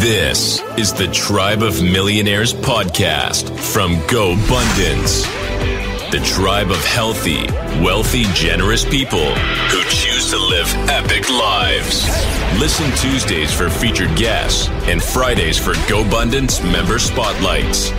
[0.00, 6.10] This is the Tribe of Millionaires podcast from Go GoBundance.
[6.10, 7.46] The tribe of healthy,
[7.84, 12.06] wealthy, generous people who choose to live epic lives.
[12.58, 17.90] Listen Tuesdays for featured guests and Fridays for Go GoBundance member spotlights.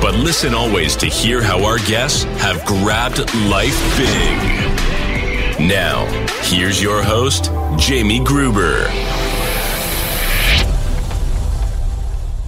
[0.00, 3.18] But listen always to hear how our guests have grabbed
[3.48, 5.68] life big.
[5.68, 6.06] Now,
[6.42, 8.88] here's your host, Jamie Gruber.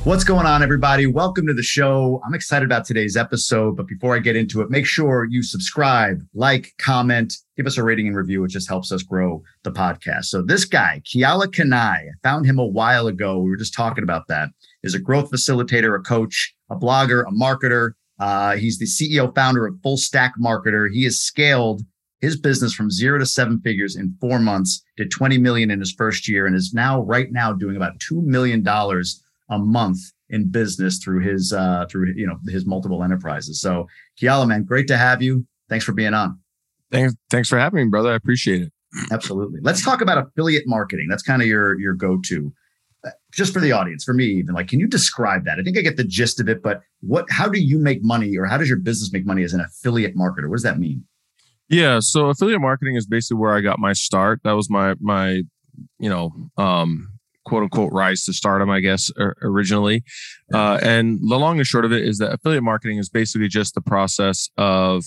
[0.09, 1.05] What's going on, everybody?
[1.05, 2.23] Welcome to the show.
[2.25, 6.23] I'm excited about today's episode, but before I get into it, make sure you subscribe,
[6.33, 8.43] like, comment, give us a rating and review.
[8.43, 10.25] It just helps us grow the podcast.
[10.25, 13.39] So, this guy, Keala Kanae, I found him a while ago.
[13.39, 14.49] We were just talking about that.
[14.83, 17.91] Is a growth facilitator, a coach, a blogger, a marketer.
[18.19, 20.91] Uh, he's the CEO founder of Full Stack Marketer.
[20.91, 21.83] He has scaled
[22.23, 25.93] his business from zero to seven figures in four months, did 20 million in his
[25.93, 28.65] first year, and is now right now doing about $2 million
[29.49, 29.99] a month
[30.31, 33.61] in business through his uh through you know his multiple enterprises.
[33.61, 33.87] So
[34.21, 35.47] Keala, man, great to have you.
[35.69, 36.39] Thanks for being on.
[36.91, 38.11] Thanks, thanks for having me, brother.
[38.11, 38.73] I appreciate it.
[39.11, 39.61] Absolutely.
[39.63, 41.09] Let's talk about affiliate marketing.
[41.09, 42.53] That's kind of your your go-to.
[43.07, 45.59] Uh, just for the audience, for me, even like, can you describe that?
[45.61, 47.27] I think I get the gist of it, but what?
[47.31, 50.17] How do you make money, or how does your business make money as an affiliate
[50.17, 50.49] marketer?
[50.49, 51.05] What does that mean?
[51.69, 54.41] Yeah, so affiliate marketing is basically where I got my start.
[54.45, 55.43] That was my my
[55.99, 57.18] you know um
[57.49, 59.11] quote unquote rise to stardom, I guess,
[59.43, 60.05] originally.
[60.53, 63.75] Uh, and the long and short of it is that affiliate marketing is basically just
[63.75, 65.05] the process of,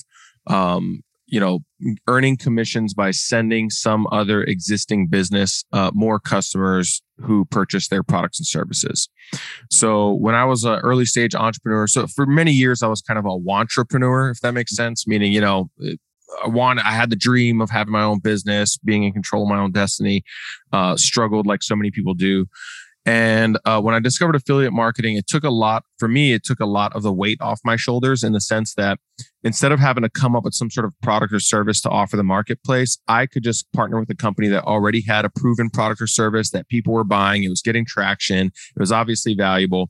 [0.48, 1.60] um, you know,
[2.08, 8.40] earning commissions by sending some other existing business uh, more customers who purchase their products
[8.40, 9.08] and services.
[9.70, 13.20] So when I was an early stage entrepreneur, so for many years I was kind
[13.20, 15.70] of a wantrepreneur, if that makes sense, meaning you know
[16.44, 19.60] I I had the dream of having my own business, being in control of my
[19.60, 20.24] own destiny.
[20.72, 22.48] Uh, struggled like so many people do.
[23.06, 26.34] And uh, when I discovered affiliate marketing, it took a lot for me.
[26.34, 29.00] It took a lot of the weight off my shoulders in the sense that
[29.44, 32.16] instead of having to come up with some sort of product or service to offer
[32.16, 36.00] the marketplace, I could just partner with a company that already had a proven product
[36.00, 37.44] or service that people were buying.
[37.44, 38.48] It was getting traction.
[38.48, 39.90] It was obviously valuable.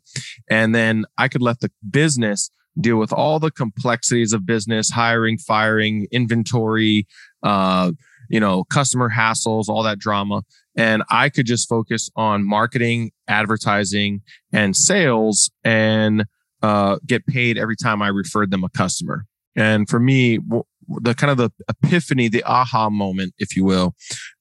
[0.49, 5.37] And then I could let the business deal with all the complexities of business, hiring,
[5.37, 7.07] firing, inventory,
[7.43, 7.91] uh,
[8.29, 10.43] you know, customer hassles, all that drama.
[10.75, 14.21] And I could just focus on marketing, advertising,
[14.53, 16.25] and sales and
[16.61, 19.25] uh, get paid every time I referred them a customer.
[19.55, 20.39] And for me,
[20.87, 23.95] the kind of the epiphany, the aha moment, if you will,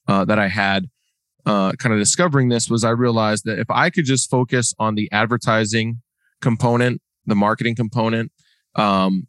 [0.06, 0.86] uh, that I had
[1.46, 4.94] uh, kind of discovering this was I realized that if I could just focus on
[4.94, 6.02] the advertising
[6.40, 8.32] component the marketing component,
[8.74, 9.26] um,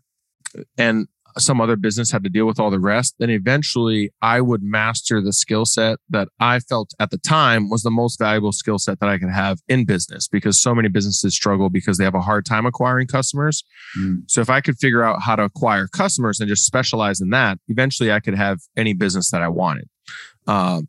[0.77, 1.07] and
[1.37, 5.21] some other business had to deal with all the rest, then eventually I would master
[5.21, 8.99] the skill set that I felt at the time was the most valuable skill set
[8.99, 12.21] that I could have in business because so many businesses struggle because they have a
[12.21, 13.63] hard time acquiring customers.
[13.97, 14.23] Mm.
[14.27, 17.59] So if I could figure out how to acquire customers and just specialize in that,
[17.67, 19.87] eventually I could have any business that I wanted.
[20.47, 20.81] Uh,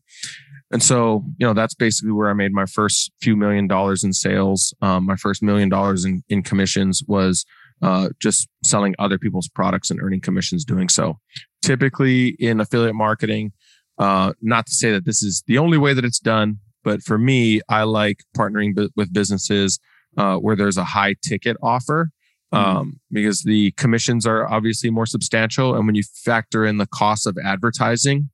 [0.72, 4.12] and so, you know, that's basically where I made my first few million dollars in
[4.12, 4.74] sales.
[4.80, 7.44] Um, my first million dollars in, in commissions was
[7.82, 11.18] uh, just selling other people's products and earning commissions doing so.
[11.62, 13.52] Typically in affiliate marketing,
[13.98, 17.18] uh, not to say that this is the only way that it's done, but for
[17.18, 19.78] me, I like partnering b- with businesses
[20.16, 22.10] uh, where there's a high ticket offer.
[22.52, 22.76] Mm-hmm.
[22.76, 25.74] Um, because the commissions are obviously more substantial.
[25.74, 28.28] And when you factor in the cost of advertising,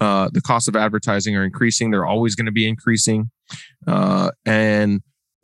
[0.00, 1.90] uh, the cost of advertising are increasing.
[1.90, 3.30] They're always going to be increasing.
[3.86, 5.02] Uh, and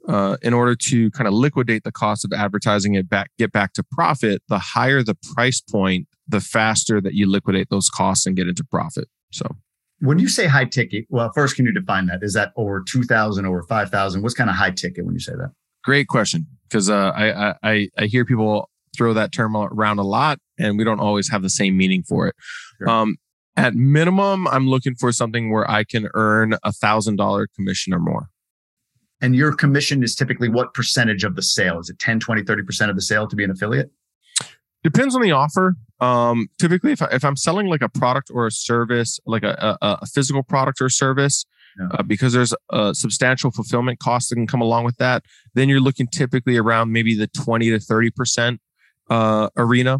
[0.09, 3.72] uh, in order to kind of liquidate the cost of advertising it back, get back
[3.75, 8.37] to profit, the higher the price point, the faster that you liquidate those costs and
[8.37, 9.09] get into profit.
[9.31, 9.56] So
[10.00, 12.22] when you say high ticket, well, first, can you define that?
[12.22, 14.22] Is that over 2000 over 5000?
[14.22, 15.53] What's kind of high ticket when you say that?
[15.84, 16.47] Great question.
[16.69, 20.84] Because uh, I, I, I hear people throw that term around a lot and we
[20.84, 22.34] don't always have the same meaning for it.
[22.78, 22.88] Sure.
[22.88, 23.17] Um,
[23.56, 27.99] at minimum, I'm looking for something where I can earn a thousand dollar commission or
[27.99, 28.31] more.
[29.20, 31.79] And your commission is typically what percentage of the sale?
[31.79, 33.91] Is it 10, 20, 30% of the sale to be an affiliate?
[34.82, 35.76] Depends on the offer.
[36.00, 39.76] Um, typically, if, I, if I'm selling like a product or a service, like a,
[39.82, 41.44] a, a physical product or service,
[41.79, 41.88] yeah.
[41.93, 45.23] uh, because there's a substantial fulfillment cost that can come along with that,
[45.55, 48.58] then you're looking typically around maybe the 20 to 30%
[49.11, 49.99] uh, arena.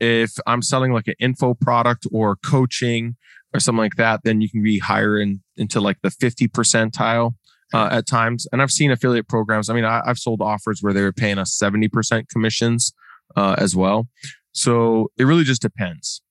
[0.00, 3.16] If I'm selling like an info product or coaching
[3.52, 7.34] or something like that, then you can be higher in, into like the 50 percentile
[7.74, 8.46] uh, at times.
[8.52, 9.68] And I've seen affiliate programs.
[9.68, 12.92] I mean, I, have sold offers where they were paying us 70% commissions
[13.36, 14.08] uh, as well.
[14.52, 16.22] So it really just depends.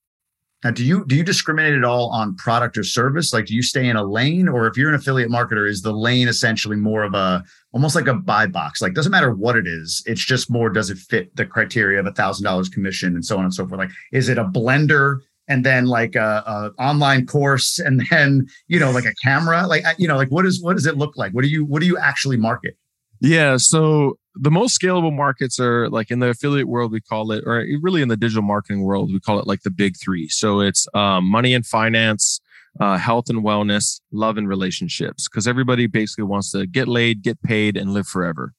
[0.63, 3.31] Now, do you do you discriminate at all on product or service?
[3.31, 5.93] Like, do you stay in a lane, or if you're an affiliate marketer, is the
[5.93, 8.81] lane essentially more of a almost like a buy box?
[8.81, 12.07] Like, doesn't matter what it is, it's just more does it fit the criteria of
[12.07, 13.79] a thousand dollars commission and so on and so forth.
[13.79, 18.79] Like, is it a blender and then like a, a, online course and then you
[18.79, 19.65] know like a camera?
[19.65, 21.31] Like, you know, like what is what does it look like?
[21.31, 22.75] What do you what do you actually market?
[23.21, 27.43] Yeah, so the most scalable markets are like in the affiliate world we call it
[27.45, 30.29] or really in the digital marketing world we call it like the big three.
[30.29, 32.39] So it's um, money and finance
[32.79, 37.41] uh, health and wellness love and relationships because everybody basically wants to get laid get
[37.41, 38.53] paid and live forever.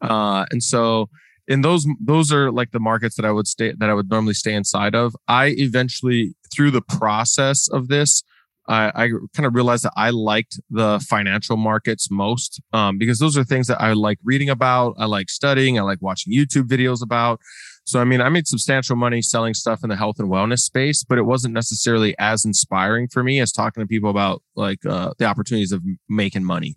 [0.00, 1.08] Uh, and so
[1.48, 4.34] in those those are like the markets that i would stay that i would normally
[4.34, 5.16] stay inside of.
[5.26, 8.22] I eventually through the process of this
[8.68, 13.36] I, I kind of realized that I liked the financial markets most um, because those
[13.36, 14.94] are things that I like reading about.
[14.98, 15.78] I like studying.
[15.78, 17.40] I like watching YouTube videos about.
[17.84, 21.04] So, I mean, I made substantial money selling stuff in the health and wellness space,
[21.04, 25.12] but it wasn't necessarily as inspiring for me as talking to people about like uh,
[25.18, 26.74] the opportunities of making money.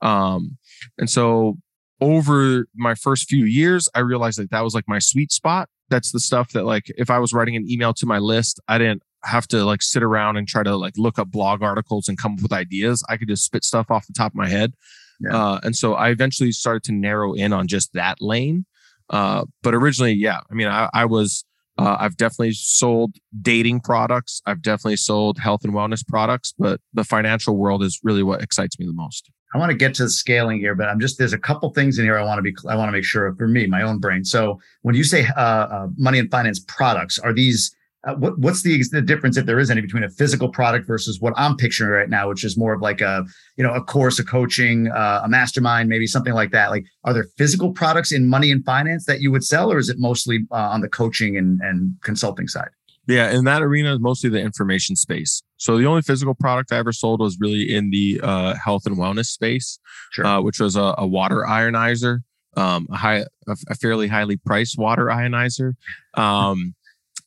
[0.00, 0.56] Um,
[0.96, 1.58] and so,
[2.00, 5.68] over my first few years, I realized that that was like my sweet spot.
[5.90, 8.78] That's the stuff that, like, if I was writing an email to my list, I
[8.78, 12.18] didn't have to like sit around and try to like look up blog articles and
[12.18, 13.04] come up with ideas.
[13.08, 14.74] I could just spit stuff off the top of my head.
[15.20, 15.36] Yeah.
[15.36, 18.66] Uh, and so I eventually started to narrow in on just that lane.
[19.10, 21.44] Uh, but originally, yeah, I mean, I, I was,
[21.78, 24.40] uh, I've definitely sold dating products.
[24.46, 28.78] I've definitely sold health and wellness products, but the financial world is really what excites
[28.78, 29.30] me the most.
[29.54, 31.98] I want to get to the scaling here, but I'm just there's a couple things
[31.98, 33.98] in here I want to be I want to make sure for me, my own
[33.98, 34.24] brain.
[34.24, 37.74] So when you say uh, uh, money and finance products, are these
[38.06, 41.20] uh, what, what's the, the difference if there is any between a physical product versus
[41.20, 43.24] what I'm picturing right now, which is more of like a
[43.56, 46.70] you know a course, a coaching, uh, a mastermind, maybe something like that.
[46.70, 49.88] Like, are there physical products in money and finance that you would sell, or is
[49.88, 52.68] it mostly uh, on the coaching and and consulting side?
[53.06, 55.42] Yeah, in that arena, is mostly the information space.
[55.56, 58.96] So the only physical product I ever sold was really in the uh, health and
[58.96, 59.78] wellness space,
[60.12, 60.26] sure.
[60.26, 62.20] uh, which was a, a water ionizer,
[62.56, 65.74] um, a high, a, a, fairly highly priced water ionizer.
[66.14, 66.74] Um,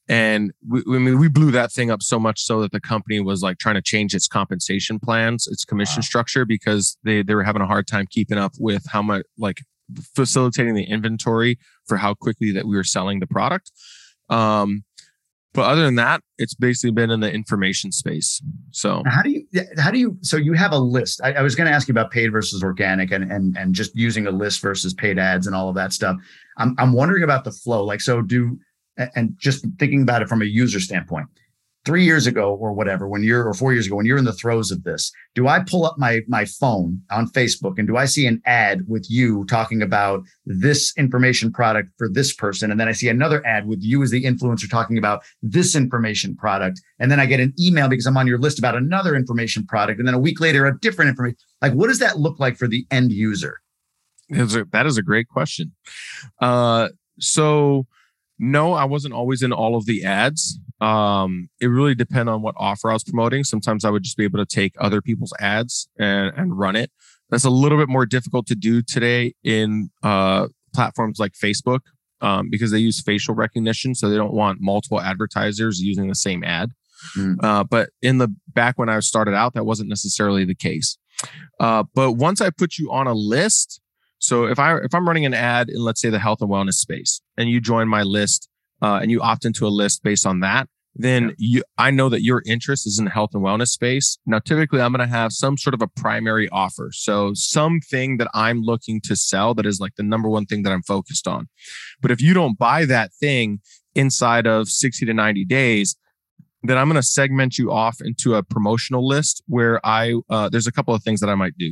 [0.09, 3.19] and we, I mean, we blew that thing up so much so that the company
[3.19, 6.06] was like trying to change its compensation plans, its commission wow.
[6.06, 9.62] structure, because they, they were having a hard time keeping up with how much, like
[10.15, 13.71] facilitating the inventory for how quickly that we were selling the product.
[14.30, 14.83] Um,
[15.54, 18.42] but other than that, it's basically been in the information space.
[18.71, 19.48] So how do you,
[19.80, 21.19] how do you, so you have a list.
[21.24, 23.95] I, I was going to ask you about paid versus organic and, and, and just
[23.95, 26.18] using a list versus paid ads and all of that stuff.
[26.57, 27.83] I'm, I'm wondering about the flow.
[27.83, 28.59] Like, so do,
[29.16, 31.28] and just thinking about it from a user standpoint
[31.86, 34.34] three years ago or whatever when you're or four years ago when you're in the
[34.34, 38.04] throes of this do i pull up my my phone on facebook and do i
[38.04, 42.72] see an ad with you talking about this information product for this person?
[42.72, 46.36] And then i see another ad with you as the influencer talking about this information
[46.36, 46.82] product.
[47.00, 50.00] And then i get an email because i'm on your list about another information product.
[50.00, 51.38] And then a week later a different information.
[51.62, 53.62] Like what does that look like for the end user?
[54.30, 55.74] That is a great question.
[56.42, 56.90] Uh
[57.20, 57.88] so
[58.39, 60.60] no, I wasn't always in all of the ads.
[60.80, 63.44] Um, it really depended on what offer I was promoting.
[63.44, 66.92] Sometimes I would just be able to take other people's ads and, and run it.
[67.30, 71.80] That's a little bit more difficult to do today in uh, platforms like Facebook
[72.22, 73.95] um, because they use facial recognition.
[73.95, 76.72] So they don't want multiple advertisers using the same ad.
[77.18, 77.44] Mm.
[77.44, 80.98] Uh, but in the back when I started out, that wasn't necessarily the case.
[81.60, 83.81] Uh, but once I put you on a list,
[84.28, 86.74] so if I if I'm running an ad in let's say the health and wellness
[86.74, 88.50] space, and you join my list
[88.81, 92.24] uh, and you opt into a list based on that, then you I know that
[92.24, 94.18] your interest is in the health and wellness space.
[94.26, 98.28] Now, typically, I'm going to have some sort of a primary offer, so something that
[98.34, 101.48] I'm looking to sell that is like the number one thing that I'm focused on.
[102.02, 103.62] But if you don't buy that thing
[103.96, 105.96] inside of 60 to 90 days,
[106.64, 110.68] then I'm going to segment you off into a promotional list where I uh, there's
[110.68, 111.72] a couple of things that I might do.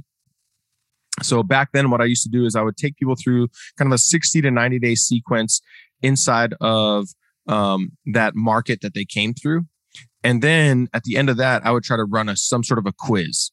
[1.24, 3.88] So back then, what I used to do is I would take people through kind
[3.88, 5.62] of a 60 to 90 day sequence
[6.02, 7.08] inside of
[7.48, 9.66] um, that market that they came through.
[10.24, 12.80] And then at the end of that, I would try to run a some sort
[12.80, 13.52] of a quiz.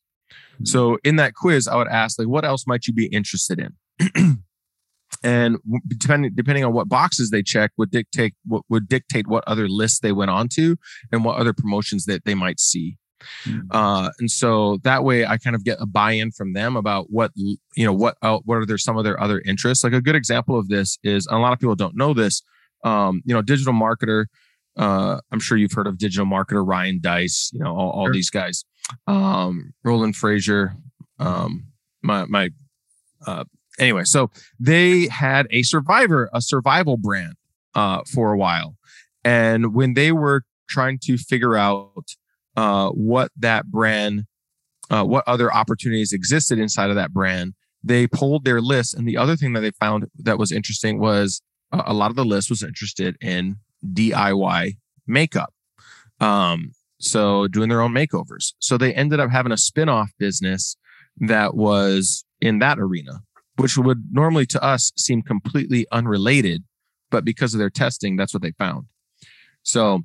[0.59, 0.65] Hmm.
[0.65, 4.43] So in that quiz, I would ask like, what else might you be interested in?
[5.23, 9.69] and depending depending on what boxes they check would dictate what would dictate what other
[9.69, 10.77] lists they went on to
[11.13, 12.97] and what other promotions that they might see.
[13.45, 13.67] Mm.
[13.71, 17.33] Uh, and so that way I kind of get a buy-in from them about what,
[17.35, 19.85] you know, what, uh, what are there some of their other interests?
[19.85, 22.43] Like a good example of this is a lot of people don't know this,
[22.85, 24.27] um, you know, digital marketer,
[24.77, 27.51] uh, I'm sure you've heard of digital marketer, Ryan Deiss.
[27.53, 28.13] you know, all, all sure.
[28.13, 28.65] these guys,
[29.07, 30.77] um, Roland Frasier,
[31.19, 31.67] um,
[32.03, 32.51] my, my,
[33.27, 33.45] uh,
[33.79, 37.35] anyway, so they had a survivor, a survival brand,
[37.75, 38.77] uh, for a while.
[39.25, 42.17] And when they were trying to figure out
[42.57, 44.25] uh, what that brand,
[44.91, 48.95] uh, what other opportunities existed inside of that brand, they pulled their list.
[48.95, 51.43] And the other thing that they found that was interesting was
[51.73, 53.57] uh, a lot of the list was interested in
[53.93, 55.53] DIY makeup.
[56.21, 58.53] Um, so doing their own makeovers.
[58.61, 60.77] So they ended up having a spin-off business
[61.19, 63.23] that was in that arena,
[63.57, 66.63] which would normally to us seem completely unrelated,
[67.11, 68.87] but because of their testing, that's what they found.
[69.63, 70.03] So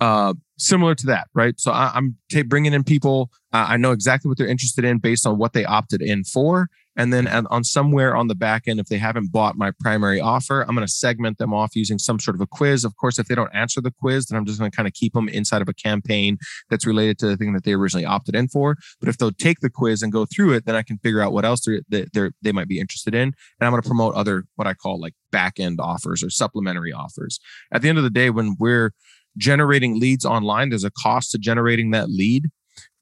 [0.00, 1.58] uh, similar to that, right?
[1.58, 3.30] So I, am t- bringing in people.
[3.52, 6.68] Uh, I know exactly what they're interested in based on what they opted in for,
[6.96, 10.62] and then on somewhere on the back end, if they haven't bought my primary offer,
[10.62, 12.84] I'm going to segment them off using some sort of a quiz.
[12.84, 14.94] Of course, if they don't answer the quiz, then I'm just going to kind of
[14.94, 16.38] keep them inside of a campaign
[16.70, 18.76] that's related to the thing that they originally opted in for.
[18.98, 21.32] But if they'll take the quiz and go through it, then I can figure out
[21.32, 23.34] what else they're, they're, they might be interested in.
[23.60, 26.94] And I'm going to promote other, what I call like back end offers or supplementary
[26.94, 27.38] offers.
[27.72, 28.92] At the end of the day, when we're
[29.36, 32.46] generating leads online, there's a cost to generating that lead.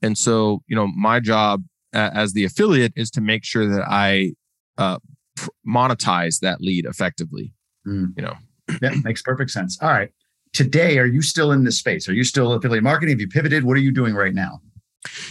[0.03, 1.63] And so, you know, my job
[1.93, 4.33] as the affiliate is to make sure that I
[4.79, 4.99] uh,
[5.67, 7.53] monetize that lead effectively.
[7.87, 8.13] Mm.
[8.17, 8.35] You know,
[8.81, 9.79] that makes perfect sense.
[9.81, 10.11] All right.
[10.53, 12.09] Today, are you still in this space?
[12.09, 13.15] Are you still affiliate marketing?
[13.15, 13.65] Have you pivoted?
[13.65, 14.61] What are you doing right now?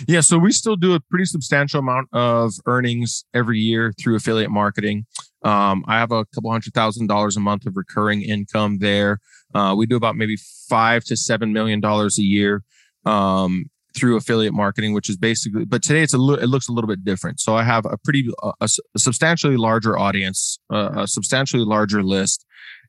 [0.07, 4.51] Yeah, so we still do a pretty substantial amount of earnings every year through affiliate
[4.51, 5.05] marketing.
[5.43, 9.19] Um, I have a couple hundred thousand dollars a month of recurring income there.
[9.53, 10.37] Uh, we do about maybe
[10.69, 12.63] five to seven million dollars a year.
[13.05, 16.71] Um, through affiliate marketing, which is basically, but today it's a little, it looks a
[16.71, 17.39] little bit different.
[17.39, 22.45] So I have a pretty, a, a substantially larger audience, uh, a substantially larger list.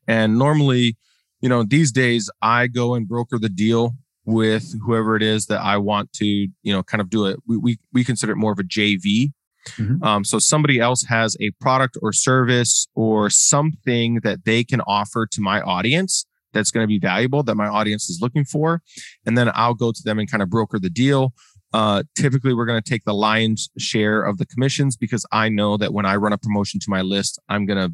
[0.07, 0.97] And normally,
[1.41, 3.93] you know, these days I go and broker the deal
[4.25, 7.39] with whoever it is that I want to, you know, kind of do it.
[7.47, 9.31] We, we, we consider it more of a JV.
[9.77, 10.03] Mm-hmm.
[10.03, 15.25] Um, so somebody else has a product or service or something that they can offer
[15.27, 18.81] to my audience that's going to be valuable that my audience is looking for.
[19.25, 21.33] And then I'll go to them and kind of broker the deal.
[21.73, 25.75] Uh, typically, we're going to take the lion's share of the commissions because I know
[25.77, 27.93] that when I run a promotion to my list, I'm going to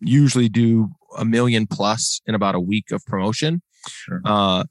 [0.00, 3.62] usually do a million plus in about a week of promotion.
[3.88, 4.20] Sure.
[4.24, 4.64] Uh,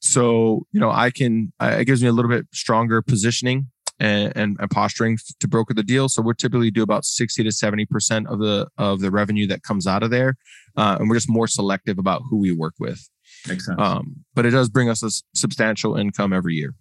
[0.00, 3.66] so, you know, I can, it gives me a little bit stronger positioning
[4.00, 6.08] and, and, and, posturing to broker the deal.
[6.08, 9.86] So we typically do about 60 to 70% of the, of the revenue that comes
[9.86, 10.36] out of there.
[10.76, 13.08] Uh, and we're just more selective about who we work with.
[13.48, 13.80] Makes sense.
[13.80, 16.74] Um, but it does bring us a substantial income every year.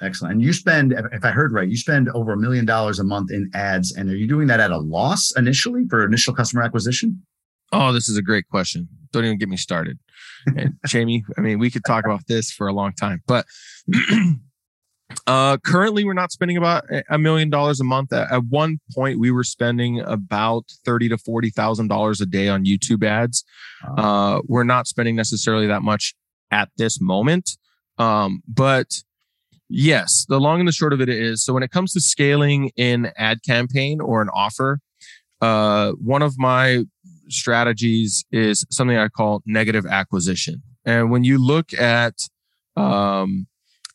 [0.00, 0.32] Excellent.
[0.34, 3.30] And you spend, if I heard right, you spend over a million dollars a month
[3.30, 3.94] in ads.
[3.94, 7.22] And are you doing that at a loss initially for initial customer acquisition?
[7.72, 8.88] Oh, this is a great question.
[9.12, 9.98] Don't even get me started.
[10.46, 13.46] And Jamie, I mean, we could talk about this for a long time, but
[15.26, 18.12] Uh, currently, we're not spending about a million dollars a month.
[18.12, 22.48] At, at, one point, we were spending about thirty to forty thousand dollars a day
[22.48, 23.44] on YouTube ads.
[23.96, 26.14] Uh, we're not spending necessarily that much
[26.50, 27.56] at this moment,
[27.98, 29.02] um, but
[29.68, 31.44] yes, the long and the short of it is.
[31.44, 34.80] So when it comes to scaling in ad campaign or an offer,
[35.40, 36.84] uh, one of my
[37.28, 40.62] strategies is something I call negative acquisition.
[40.84, 42.14] And when you look at
[42.76, 43.46] um,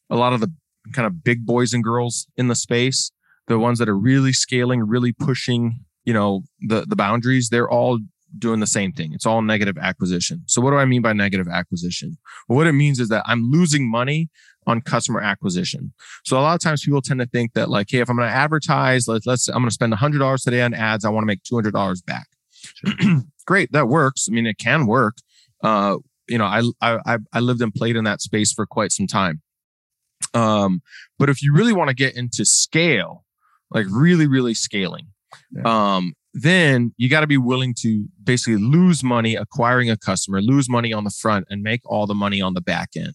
[0.09, 0.51] a lot of the
[0.93, 3.11] kind of big boys and girls in the space,
[3.47, 7.99] the ones that are really scaling, really pushing, you know, the the boundaries, they're all
[8.37, 9.11] doing the same thing.
[9.13, 10.43] It's all negative acquisition.
[10.45, 12.17] So what do I mean by negative acquisition?
[12.47, 14.29] Well, what it means is that I'm losing money
[14.67, 15.93] on customer acquisition.
[16.23, 18.29] So a lot of times people tend to think that like, hey, if I'm going
[18.29, 21.27] to advertise, let's, let's I'm going to spend $100 today on ads, I want to
[21.27, 22.27] make $200 back.
[23.47, 24.27] Great, that works.
[24.29, 25.17] I mean, it can work.
[25.63, 29.07] Uh, you know, I I I lived and played in that space for quite some
[29.07, 29.41] time.
[30.33, 30.81] Um,
[31.17, 33.25] but if you really want to get into scale,
[33.71, 35.07] like really, really scaling,
[35.51, 35.95] yeah.
[35.95, 40.69] um, then you got to be willing to basically lose money acquiring a customer, lose
[40.69, 43.13] money on the front, and make all the money on the back end.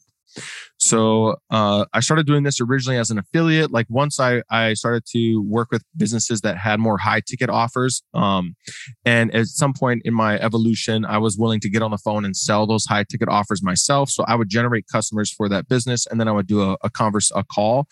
[0.79, 3.71] So uh, I started doing this originally as an affiliate.
[3.71, 8.03] Like once I I started to work with businesses that had more high ticket offers,
[8.13, 8.57] um,
[9.05, 12.25] and at some point in my evolution, I was willing to get on the phone
[12.25, 14.11] and sell those high ticket offers myself.
[14.11, 16.91] So I would generate customers for that business, and then I would do a, a
[16.91, 17.87] converse a call.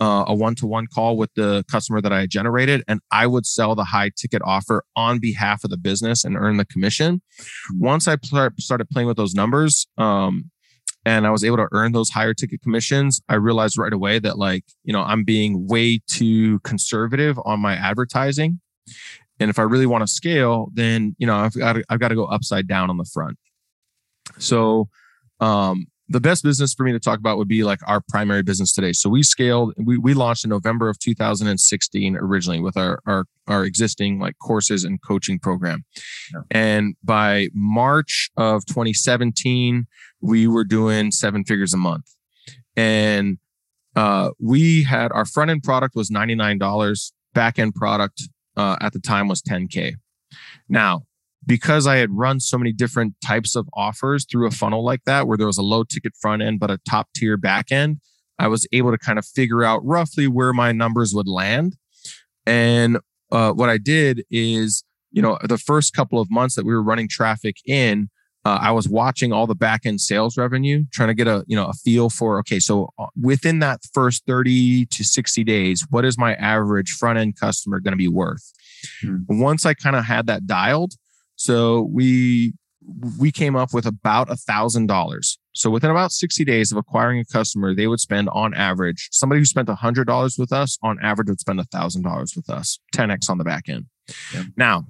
[0.00, 3.84] Uh, a one-to-one call with the customer that I generated, and I would sell the
[3.84, 7.22] high ticket offer on behalf of the business and earn the commission.
[7.78, 10.50] Once I pl- started playing with those numbers, um,
[11.04, 14.38] and I was able to earn those higher ticket commissions, I realized right away that
[14.38, 18.60] like, you know, I'm being way too conservative on my advertising.
[19.40, 22.08] And if I really want to scale, then, you know, I've got to, I've got
[22.08, 23.36] to go upside down on the front.
[24.38, 24.88] So,
[25.40, 28.72] um, the best business for me to talk about would be like our primary business
[28.72, 28.92] today.
[28.92, 33.64] So we scaled, we, we launched in November of 2016 originally with our, our, our
[33.64, 35.84] existing like courses and coaching program.
[36.32, 36.40] Yeah.
[36.50, 39.86] And by March of 2017,
[40.24, 42.06] we were doing seven figures a month.
[42.76, 43.38] and
[43.96, 48.22] uh, we had our front end product was ninety nine dollars, back end product
[48.56, 49.96] uh, at the time was ten k.
[50.68, 51.02] Now,
[51.46, 55.28] because I had run so many different types of offers through a funnel like that,
[55.28, 58.00] where there was a low ticket front end but a top tier back end,
[58.38, 61.76] I was able to kind of figure out roughly where my numbers would land.
[62.46, 62.98] And
[63.30, 66.82] uh, what I did is, you know, the first couple of months that we were
[66.82, 68.10] running traffic in,
[68.44, 71.56] uh, I was watching all the back end sales revenue, trying to get a you
[71.56, 76.04] know a feel for okay, so uh, within that first thirty to sixty days, what
[76.04, 78.52] is my average front end customer going to be worth?
[79.00, 79.18] Hmm.
[79.28, 80.94] Once I kind of had that dialed,
[81.36, 82.52] so we
[83.18, 85.38] we came up with about a thousand dollars.
[85.52, 89.40] So within about 60 days of acquiring a customer, they would spend on average, somebody
[89.40, 92.50] who spent a hundred dollars with us on average would spend a thousand dollars with
[92.50, 93.86] us, 10x on the back end.
[94.34, 94.42] Yeah.
[94.56, 94.86] Now,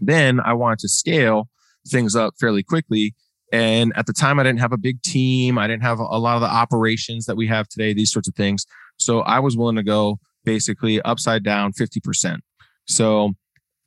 [0.00, 1.48] then I wanted to scale
[1.88, 3.14] things up fairly quickly.
[3.52, 5.58] And at the time, I didn't have a big team.
[5.58, 8.34] I didn't have a lot of the operations that we have today, these sorts of
[8.34, 8.64] things.
[8.96, 12.38] So I was willing to go basically upside down 50%.
[12.86, 13.32] So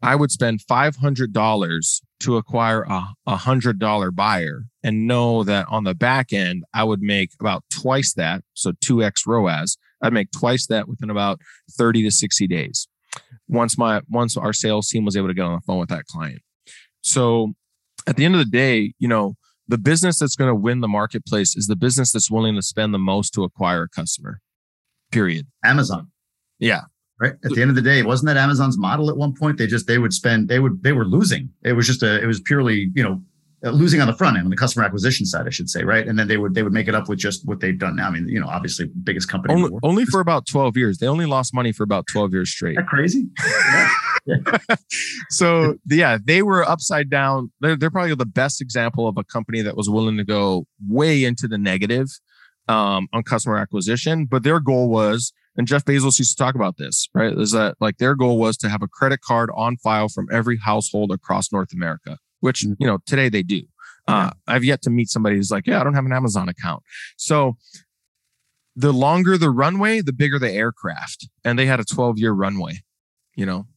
[0.01, 6.31] I would spend $500 to acquire a $100 buyer and know that on the back
[6.31, 8.43] end, I would make about twice that.
[8.53, 9.77] So 2x ROAS.
[10.01, 11.39] I'd make twice that within about
[11.71, 12.87] 30 to 60 days.
[13.47, 16.05] Once my, once our sales team was able to get on the phone with that
[16.05, 16.41] client.
[17.01, 17.53] So
[18.07, 19.35] at the end of the day, you know,
[19.67, 22.93] the business that's going to win the marketplace is the business that's willing to spend
[22.93, 24.39] the most to acquire a customer.
[25.11, 25.47] Period.
[25.63, 26.11] Amazon.
[26.59, 26.81] Yeah.
[27.19, 27.33] Right.
[27.45, 29.57] At the end of the day, wasn't that Amazon's model at one point?
[29.57, 31.49] They just they would spend they would they were losing.
[31.63, 33.21] It was just a it was purely, you know,
[33.65, 36.05] uh, losing on the front end on the customer acquisition side, I should say, right?
[36.05, 38.09] And then they would they would make it up with just what they've done now.
[38.09, 39.53] I mean, you know, obviously biggest company.
[39.53, 40.97] Only, only for about twelve years.
[40.97, 42.75] They only lost money for about twelve years straight.
[42.75, 43.27] That crazy.
[43.45, 43.89] Yeah.
[45.29, 47.51] so yeah, they were upside down.
[47.61, 51.23] They're, they're probably the best example of a company that was willing to go way
[51.23, 52.07] into the negative
[52.67, 56.77] um, on customer acquisition, but their goal was, and Jeff Bezos used to talk about
[56.77, 57.37] this, right?
[57.37, 60.57] Is that like their goal was to have a credit card on file from every
[60.57, 62.73] household across North America, which mm-hmm.
[62.79, 63.61] you know today they do.
[64.07, 66.83] Uh, I've yet to meet somebody who's like, yeah, I don't have an Amazon account.
[67.17, 67.57] So
[68.75, 72.81] the longer the runway, the bigger the aircraft, and they had a 12 year runway.
[73.35, 73.67] You know,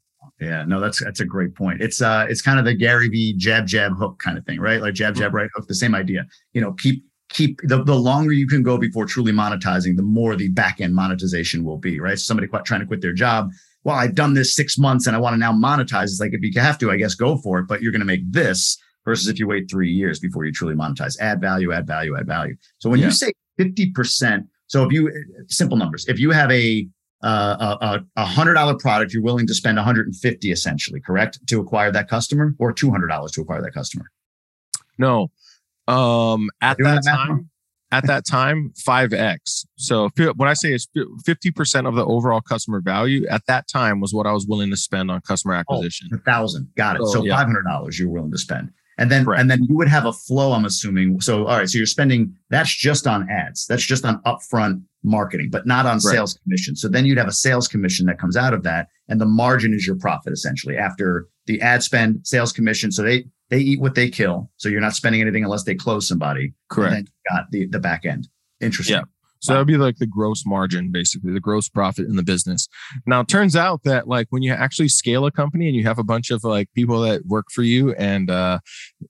[0.40, 1.80] yeah, no, that's that's a great point.
[1.80, 4.80] It's uh it's kind of the Gary V jab jab hook kind of thing, right?
[4.80, 5.36] Like jab jab mm-hmm.
[5.36, 6.26] right hook, the same idea.
[6.52, 10.36] You know, keep keep the, the longer you can go before truly monetizing, the more
[10.36, 12.18] the back end monetization will be, right?
[12.18, 13.50] somebody quite trying to quit their job.
[13.84, 16.04] Well, I've done this six months and I want to now monetize.
[16.04, 18.06] It's like if you have to, I guess go for it, but you're going to
[18.06, 21.18] make this versus if you wait three years before you truly monetize.
[21.20, 22.56] Add value, add value, add value.
[22.78, 23.06] So when yeah.
[23.06, 25.10] you say 50%, so if you
[25.48, 26.86] simple numbers, if you have a
[27.22, 31.90] uh, a, a hundred dollar product, you're willing to spend 150 essentially, correct, to acquire
[31.90, 34.06] that customer, or two hundred dollars to acquire that customer.
[34.98, 35.30] No,
[35.88, 37.50] um, at that time,
[37.90, 39.66] at that time, five x.
[39.76, 40.86] So when I say it's
[41.24, 44.70] 50 percent of the overall customer value, at that time was what I was willing
[44.70, 46.08] to spend on customer oh, acquisition.
[46.12, 47.02] Oh, a thousand, got it.
[47.06, 47.36] So, so yeah.
[47.36, 48.70] five hundred dollars you're willing to spend.
[48.98, 49.40] And then, Correct.
[49.40, 51.20] and then you would have a flow, I'm assuming.
[51.20, 51.68] So, all right.
[51.68, 53.64] So you're spending, that's just on ads.
[53.66, 56.02] That's just on upfront marketing, but not on right.
[56.02, 56.76] sales commission.
[56.76, 58.88] So then you'd have a sales commission that comes out of that.
[59.08, 62.90] And the margin is your profit essentially after the ad spend, sales commission.
[62.92, 64.50] So they, they eat what they kill.
[64.56, 66.52] So you're not spending anything unless they close somebody.
[66.68, 66.94] Correct.
[66.94, 68.28] And then you got the, the back end.
[68.60, 68.96] Interesting.
[68.96, 69.02] Yeah.
[69.40, 72.68] So that would be like the gross margin, basically the gross profit in the business.
[73.06, 75.98] Now, it turns out that like when you actually scale a company and you have
[75.98, 78.58] a bunch of like people that work for you and, uh,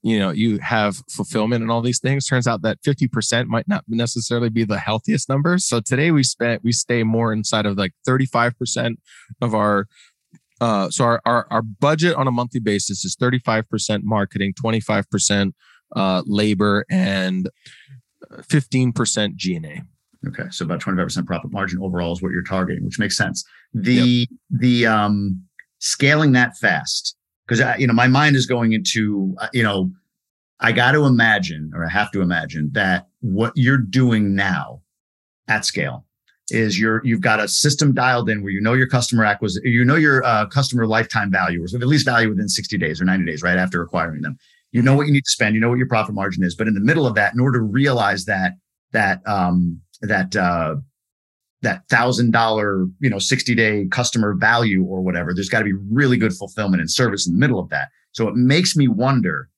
[0.03, 3.85] you know, you have fulfillment and all these things, turns out that 50% might not
[3.88, 5.59] necessarily be the healthiest number.
[5.59, 8.97] So today we spent, we stay more inside of like 35%
[9.41, 9.87] of our
[10.61, 15.53] uh, so our, our, our budget on a monthly basis is 35% marketing, 25%
[15.95, 17.49] uh, labor, and
[18.33, 19.83] 15% G&A.
[20.26, 23.44] Okay, so about 25% profit margin overall is what you're targeting, which makes sense.
[23.72, 24.28] The yep.
[24.50, 25.42] the um
[25.78, 29.90] scaling that fast because you know my mind is going into uh, you know
[30.61, 34.83] I got to imagine or I have to imagine that what you're doing now
[35.46, 36.04] at scale
[36.50, 39.85] is you're you've got a system dialed in where you know your customer acquisition, you
[39.85, 43.24] know your uh, customer lifetime value, or at least value within 60 days or 90
[43.24, 44.37] days, right after acquiring them.
[44.72, 46.68] You know what you need to spend, you know what your profit margin is, but
[46.68, 48.52] in the middle of that, in order to realize that
[48.92, 50.76] that um, that uh,
[51.62, 55.74] that thousand dollar you know 60 day customer value or whatever there's got to be
[55.90, 57.88] really good fulfillment and service in the middle of that.
[58.12, 59.48] So it makes me wonder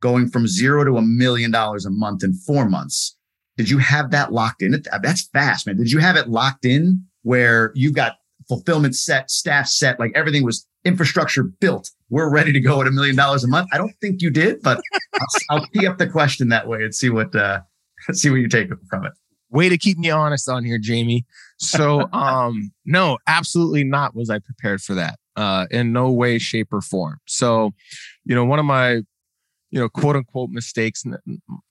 [0.00, 3.16] going from zero to a million dollars a month in four months
[3.56, 4.82] did you have that locked in?
[5.02, 5.76] That's fast man.
[5.76, 8.16] Did you have it locked in where you've got
[8.48, 12.90] fulfillment set staff set like everything was infrastructure built we're ready to go at a
[12.90, 13.68] million dollars a month?
[13.72, 14.80] I don't think you did but
[15.14, 15.26] i'll,
[15.58, 17.60] I'll tee up the question that way and see what uh
[18.12, 19.12] see what you take from it
[19.52, 21.24] way to keep me honest on here, Jamie.
[21.58, 26.72] So, um, no, absolutely not was I prepared for that, uh, in no way, shape,
[26.72, 27.18] or form.
[27.26, 27.72] So,
[28.24, 29.02] you know, one of my,
[29.70, 31.04] you know, quote unquote mistakes,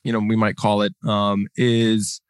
[0.03, 2.21] you know, we might call it, um, is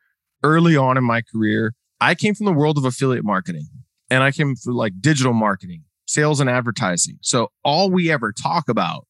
[0.43, 3.67] early on in my career, I came from the world of affiliate marketing
[4.09, 7.17] and I came from like digital marketing, sales and advertising.
[7.21, 9.05] So all we ever talk about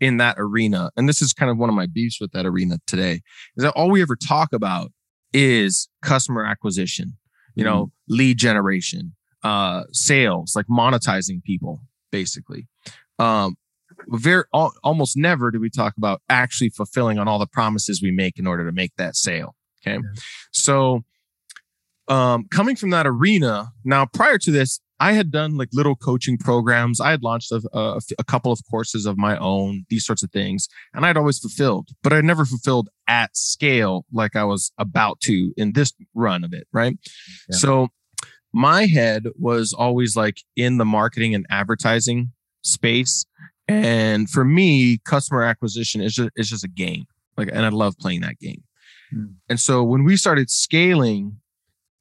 [0.00, 2.78] in that arena, and this is kind of one of my beefs with that arena
[2.86, 3.22] today,
[3.56, 4.92] is that all we ever talk about
[5.34, 7.18] is customer acquisition,
[7.54, 8.14] you know, mm-hmm.
[8.14, 12.66] lead generation, uh, sales, like monetizing people, basically.
[13.18, 13.56] Um,
[14.08, 18.10] very al- almost never do we talk about actually fulfilling on all the promises we
[18.10, 19.54] make in order to make that sale.
[19.86, 20.22] Okay, yeah.
[20.52, 21.04] so
[22.08, 26.38] um, coming from that arena, now prior to this, I had done like little coaching
[26.38, 27.00] programs.
[27.00, 30.30] I had launched a, a, a, couple of courses of my own, these sorts of
[30.30, 35.20] things, and I'd always fulfilled, but I'd never fulfilled at scale like I was about
[35.22, 36.68] to in this run of it.
[36.72, 36.96] Right.
[37.50, 37.56] Yeah.
[37.56, 37.88] So
[38.52, 43.26] my head was always like in the marketing and advertising space.
[43.66, 47.06] And for me, customer acquisition is just, is just a game.
[47.36, 48.62] Like, and I love playing that game.
[49.10, 49.24] Hmm.
[49.48, 51.40] And so when we started scaling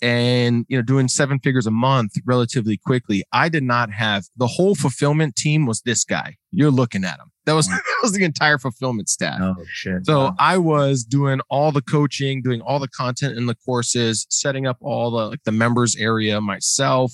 [0.02, 4.48] and you know doing seven figures a month relatively quickly i did not have the
[4.48, 6.36] whole fulfillment team was this guy.
[6.52, 7.32] You're looking at him.
[7.46, 9.40] That was that was the entire fulfillment staff.
[9.42, 10.06] Oh shit.
[10.06, 10.36] So wow.
[10.40, 14.78] i was doing all the coaching doing all the content in the courses setting up
[14.82, 17.14] all the like the members area myself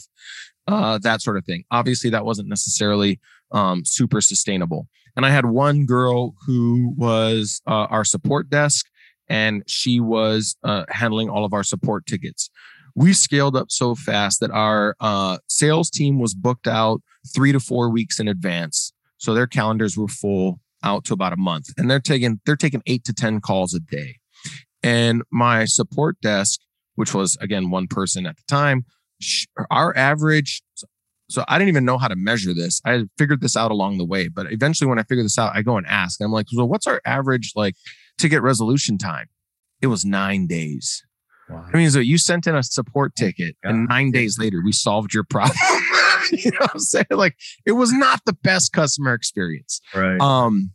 [0.68, 1.64] uh that sort of thing.
[1.72, 3.20] Obviously that wasn't necessarily
[3.52, 4.88] um super sustainable.
[5.16, 8.86] And i had one girl who was uh, our support desk
[9.30, 12.50] and she was uh, handling all of our support tickets
[12.96, 17.02] we scaled up so fast that our uh, sales team was booked out
[17.34, 18.92] three to four weeks in advance.
[19.18, 22.82] So their calendars were full out to about a month, and they're taking they're taking
[22.88, 24.18] eight to ten calls a day.
[24.82, 26.60] And my support desk,
[26.96, 28.86] which was again one person at the time,
[29.72, 30.62] our average.
[31.30, 32.82] So I didn't even know how to measure this.
[32.86, 35.62] I figured this out along the way, but eventually when I figured this out, I
[35.62, 36.20] go and ask.
[36.22, 37.76] I'm like, so what's our average like
[38.20, 39.28] ticket resolution time?
[39.82, 41.04] It was nine days.
[41.50, 41.66] Wow.
[41.74, 45.14] I mean, so you sent in a support ticket, and nine days later, we solved
[45.14, 45.58] your problem.
[46.32, 47.06] you know what I'm saying?
[47.10, 49.82] Like, it was not the best customer experience.
[49.96, 50.20] Right.
[50.20, 50.72] Um,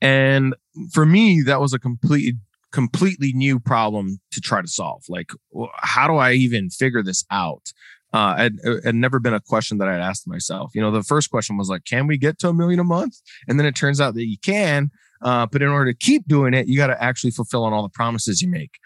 [0.00, 0.54] and
[0.92, 2.36] for me, that was a complete,
[2.70, 5.02] completely new problem to try to solve.
[5.08, 5.30] Like,
[5.76, 7.72] how do I even figure this out?
[8.12, 10.70] Uh, it had never been a question that I'd asked myself.
[10.74, 13.20] You know, the first question was like, can we get to a million a month?
[13.48, 14.90] And then it turns out that you can.
[15.22, 17.82] Uh, but in order to keep doing it, you got to actually fulfill on all
[17.82, 18.78] the promises you make.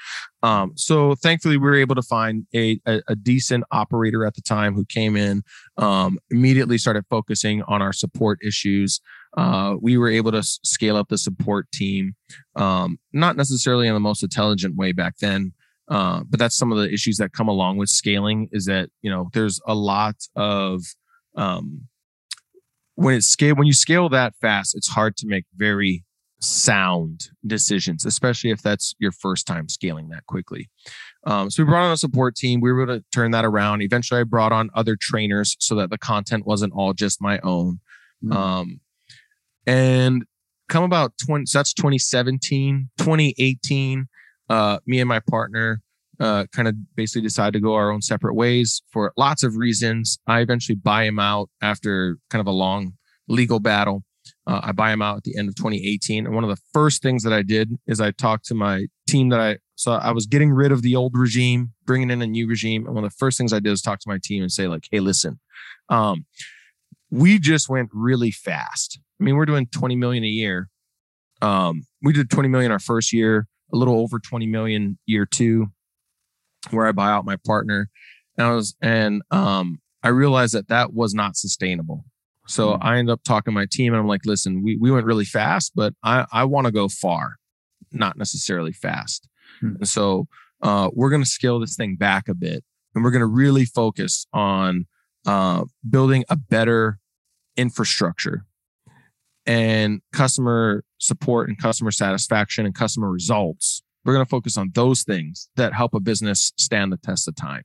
[0.43, 4.43] Um, so thankfully, we were able to find a, a, a decent operator at the
[4.43, 5.43] time who came in,
[5.77, 9.01] um, immediately started focusing on our support issues.
[9.37, 12.15] Uh, we were able to scale up the support team,
[12.57, 15.53] um, not necessarily in the most intelligent way back then.
[15.91, 19.11] Uh, but that's some of the issues that come along with scaling is that you
[19.11, 20.83] know there's a lot of
[21.37, 21.89] um,
[22.95, 26.05] when it's scale when you scale that fast it's hard to make very
[26.41, 30.71] sound decisions, especially if that's your first time scaling that quickly.
[31.27, 32.61] Um, so we brought on a support team.
[32.61, 33.83] We were able to turn that around.
[33.83, 37.81] Eventually, I brought on other trainers so that the content wasn't all just my own.
[38.25, 38.33] Mm-hmm.
[38.33, 38.81] Um,
[39.67, 40.25] and
[40.69, 44.07] come about 20, so that's 2017, 2018,
[44.49, 45.83] uh, me and my partner
[46.21, 50.19] uh, kind of basically decided to go our own separate ways for lots of reasons.
[50.27, 52.95] I eventually buy him out after kind of a long
[53.27, 54.05] legal battle.
[54.47, 56.27] Uh, I buy them out at the end of 2018.
[56.27, 59.29] And one of the first things that I did is I talked to my team
[59.31, 62.47] that I so I was getting rid of the old regime, bringing in a new
[62.47, 62.85] regime.
[62.85, 64.69] And one of the first things I did was talk to my team and say,
[64.69, 65.41] like, hey, listen,
[65.89, 66.27] um,
[67.11, 69.01] we just went really fast.
[69.19, 70.69] I mean, we're doing 20 million a year.
[71.41, 75.69] Um, we did 20 million our first year, a little over 20 million year two,
[76.71, 77.89] where I buy out my partner.
[78.37, 82.05] And I was, and um, I realized that that was not sustainable.
[82.51, 82.87] So mm-hmm.
[82.87, 85.25] I end up talking to my team and I'm like, listen, we, we went really
[85.25, 87.37] fast, but I, I want to go far,
[87.93, 89.29] not necessarily fast.
[89.63, 89.77] Mm-hmm.
[89.77, 90.27] And so
[90.61, 93.65] uh, we're going to scale this thing back a bit and we're going to really
[93.65, 94.87] focus on
[95.27, 96.99] uh, building a better
[97.57, 98.45] infrastructure
[99.47, 103.83] and customer support and customer satisfaction and customer results.
[104.05, 107.37] We're going to focus on those things that help a business stand the test of
[107.37, 107.63] time.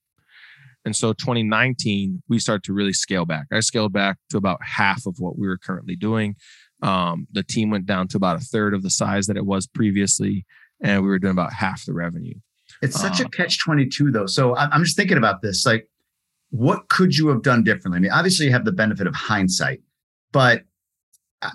[0.86, 3.48] And so 2019, we started to really scale back.
[3.52, 6.36] I scaled back to about half of what we were currently doing.
[6.82, 9.66] Um, the team went down to about a third of the size that it was
[9.66, 10.46] previously,
[10.82, 12.36] and we were doing about half the revenue.
[12.82, 14.28] It's such uh, a catch 22, though.
[14.28, 15.66] So I'm just thinking about this.
[15.66, 15.90] Like,
[16.52, 17.98] what could you have done differently?
[17.98, 19.82] I mean, obviously, you have the benefit of hindsight,
[20.32, 20.64] but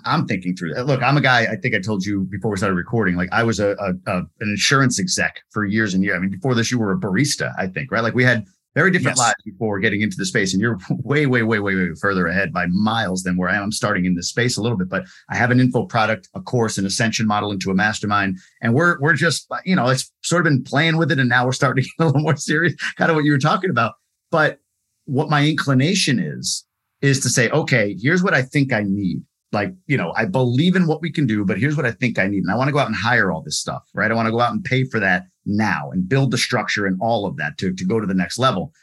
[0.05, 0.85] I'm thinking through that.
[0.85, 1.41] Look, I'm a guy.
[1.43, 3.15] I think I told you before we started recording.
[3.15, 6.15] Like I was a, a, a an insurance exec for years and years.
[6.15, 7.53] I mean, before this, you were a barista.
[7.57, 8.03] I think, right?
[8.03, 9.27] Like we had very different yes.
[9.27, 12.53] lives before getting into the space, and you're way, way, way, way, way further ahead
[12.53, 13.71] by miles than where I am.
[13.71, 16.77] Starting in this space a little bit, but I have an info product, a course,
[16.77, 20.51] an ascension model into a mastermind, and we're we're just you know it's sort of
[20.51, 23.09] been playing with it, and now we're starting to get a little more serious, kind
[23.09, 23.95] of what you were talking about.
[24.29, 24.59] But
[25.05, 26.65] what my inclination is
[27.01, 30.75] is to say, okay, here's what I think I need like, you know, I believe
[30.75, 32.43] in what we can do, but here's what I think I need.
[32.43, 34.09] And I want to go out and hire all this stuff, right?
[34.09, 36.97] I want to go out and pay for that now and build the structure and
[37.01, 38.73] all of that to, to go to the next level.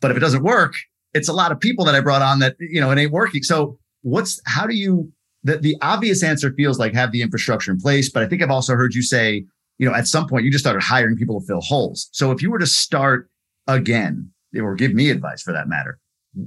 [0.00, 0.74] But if it doesn't work,
[1.14, 3.42] it's a lot of people that I brought on that, you know, it ain't working.
[3.42, 7.78] So what's, how do you, the, the obvious answer feels like have the infrastructure in
[7.78, 8.10] place.
[8.10, 9.46] But I think I've also heard you say,
[9.78, 12.08] you know, at some point you just started hiring people to fill holes.
[12.12, 13.30] So if you were to start
[13.66, 15.98] again, or give me advice for that matter,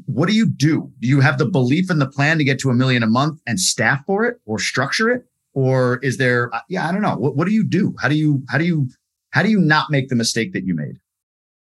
[0.06, 0.92] what do you do?
[1.00, 3.40] Do you have the belief in the plan to get to a million a month
[3.48, 5.26] and staff for it or structure it?
[5.54, 7.16] Or is there, yeah, I don't know.
[7.16, 7.96] What, what do you do?
[8.00, 8.90] How do you, how do you,
[9.32, 10.98] how do you not make the mistake that you made?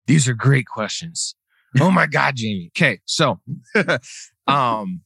[0.05, 1.35] These are great questions.
[1.79, 2.71] Oh my God, Jamie.
[2.75, 2.99] Okay.
[3.05, 3.39] So,
[4.47, 5.01] um,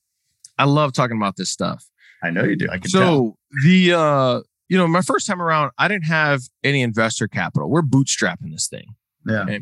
[0.58, 1.86] I love talking about this stuff.
[2.24, 2.68] I know you do.
[2.72, 3.38] I can so tell.
[3.64, 7.70] the, uh, you know, my first time around, I didn't have any investor capital.
[7.70, 8.96] We're bootstrapping this thing.
[9.28, 9.42] Yeah.
[9.42, 9.62] Okay?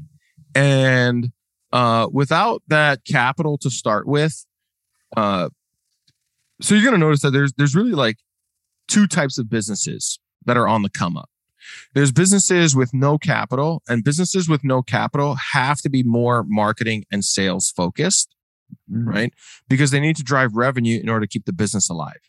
[0.54, 1.32] And
[1.72, 4.46] uh, without that capital to start with,
[5.16, 5.50] uh,
[6.62, 8.18] so you're going to notice that there's there's really like
[8.88, 11.30] two types of businesses that are on the come up.
[11.94, 17.06] There's businesses with no capital, and businesses with no capital have to be more marketing
[17.12, 18.36] and sales focused,
[18.92, 19.08] mm-hmm.
[19.08, 19.34] right?
[19.68, 22.20] Because they need to drive revenue in order to keep the business alive.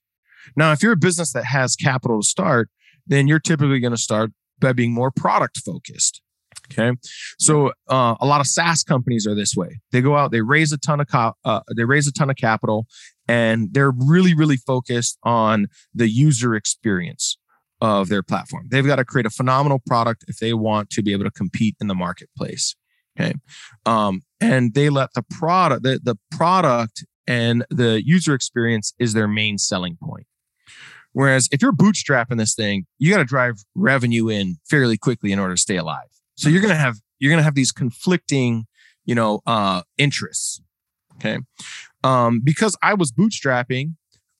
[0.56, 2.70] Now, if you're a business that has capital to start,
[3.06, 6.22] then you're typically going to start by being more product focused.
[6.72, 6.96] Okay.
[7.38, 9.80] So uh, a lot of SaaS companies are this way.
[9.92, 12.36] They go out, they raise a ton of co- uh, they raise a ton of
[12.36, 12.86] capital,
[13.26, 17.38] and they're really really focused on the user experience
[17.80, 18.66] of their platform.
[18.70, 21.76] They've got to create a phenomenal product if they want to be able to compete
[21.80, 22.76] in the marketplace.
[23.18, 23.34] Okay.
[23.86, 29.28] Um, and they let the product the, the product and the user experience is their
[29.28, 30.26] main selling point.
[31.12, 35.38] Whereas if you're bootstrapping this thing, you got to drive revenue in fairly quickly in
[35.38, 36.08] order to stay alive.
[36.36, 38.66] So you're going to have you're going to have these conflicting,
[39.04, 40.60] you know, uh, interests.
[41.16, 41.38] Okay,
[42.02, 43.96] um, because I was bootstrapping,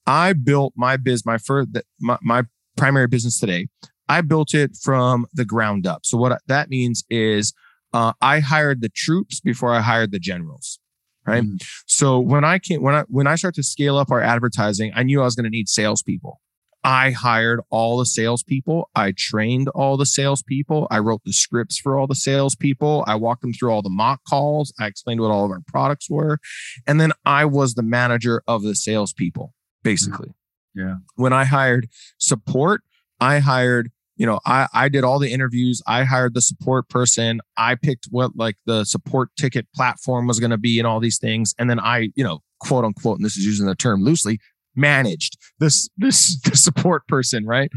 [0.07, 2.43] I built my biz my first my, my
[2.81, 3.67] primary business today.
[4.09, 6.03] I built it from the ground up.
[6.03, 7.53] So what that means is
[7.93, 10.79] uh, I hired the troops before I hired the generals.
[11.27, 11.43] Right.
[11.43, 11.57] Mm-hmm.
[11.85, 15.03] So when I came when I when I started to scale up our advertising, I
[15.03, 16.41] knew I was going to need salespeople.
[16.83, 18.89] I hired all the salespeople.
[18.95, 20.87] I trained all the salespeople.
[20.89, 23.03] I wrote the scripts for all the salespeople.
[23.05, 24.73] I walked them through all the mock calls.
[24.79, 26.39] I explained what all of our products were.
[26.87, 30.33] And then I was the manager of the salespeople, basically.
[30.73, 30.95] Yeah.
[31.15, 32.81] When I hired support,
[33.19, 35.81] I hired, you know, I, I did all the interviews.
[35.87, 37.41] I hired the support person.
[37.57, 41.17] I picked what like the support ticket platform was going to be and all these
[41.17, 41.53] things.
[41.59, 44.39] And then I, you know, quote unquote, and this is using the term loosely,
[44.75, 47.71] managed this this, this support person right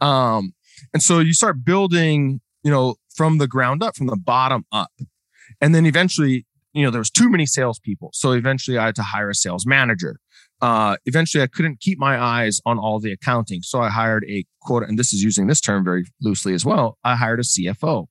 [0.00, 0.52] um
[0.92, 4.90] and so you start building you know from the ground up from the bottom up
[5.60, 9.02] and then eventually you know there was too many salespeople so eventually i had to
[9.02, 10.18] hire a sales manager
[10.64, 14.44] uh, eventually i couldn't keep my eyes on all the accounting so i hired a
[14.60, 18.06] quote and this is using this term very loosely as well i hired a cfo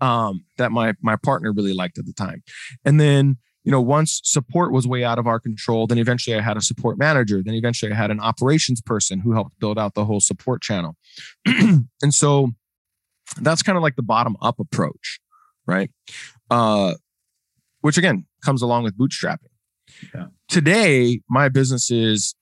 [0.00, 2.42] um, that my my partner really liked at the time
[2.84, 3.36] and then
[3.68, 6.62] you know, once support was way out of our control, then eventually I had a
[6.62, 7.42] support manager.
[7.44, 10.96] Then eventually I had an operations person who helped build out the whole support channel.
[11.46, 12.52] and so
[13.42, 15.20] that's kind of like the bottom up approach,
[15.66, 15.90] right?
[16.50, 16.94] Uh,
[17.82, 19.52] which again comes along with bootstrapping.
[20.48, 22.34] Today, my businesses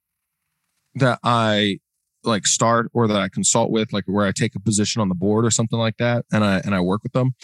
[0.94, 1.78] that I
[2.24, 5.14] like start or that I consult with, like where I take a position on the
[5.14, 7.34] board or something like that, and I and I work with them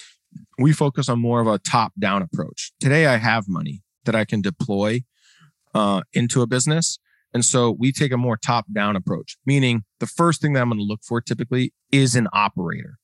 [0.58, 2.72] we focus on more of a top down approach.
[2.80, 5.02] Today, I have money that I can deploy
[5.74, 6.98] uh, into a business.
[7.34, 10.68] And so we take a more top down approach, meaning the first thing that I'm
[10.68, 12.98] going to look for typically is an operator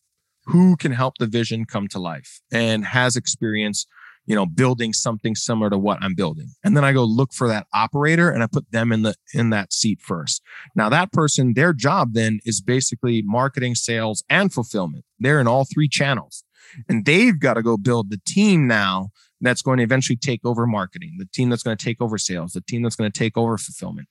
[0.44, 3.86] who can help the vision come to life and has experience
[4.28, 6.50] you know building something similar to what i'm building.
[6.62, 9.50] And then i go look for that operator and i put them in the in
[9.50, 10.42] that seat first.
[10.76, 15.04] Now that person their job then is basically marketing sales and fulfillment.
[15.18, 16.44] They're in all three channels.
[16.86, 19.08] And they've got to go build the team now
[19.40, 22.52] that's going to eventually take over marketing, the team that's going to take over sales,
[22.52, 24.08] the team that's going to take over fulfillment.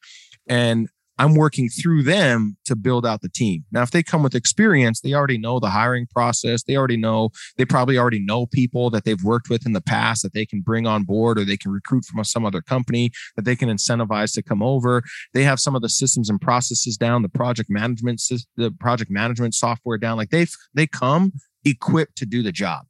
[0.48, 3.66] And I'm working through them to build out the team.
[3.72, 6.64] Now, if they come with experience, they already know the hiring process.
[6.64, 10.24] They already know, they probably already know people that they've worked with in the past
[10.24, 13.46] that they can bring on board or they can recruit from some other company that
[13.46, 15.02] they can incentivize to come over.
[15.34, 18.22] They have some of the systems and processes down, the project management,
[18.56, 20.18] the project management software down.
[20.18, 21.34] Like they've, they come
[21.66, 22.86] equipped to do the job.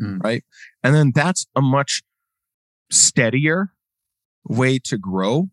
[0.00, 0.22] Mm.
[0.22, 0.44] Right.
[0.82, 2.02] And then that's a much
[2.90, 3.72] steadier
[4.44, 5.50] way to grow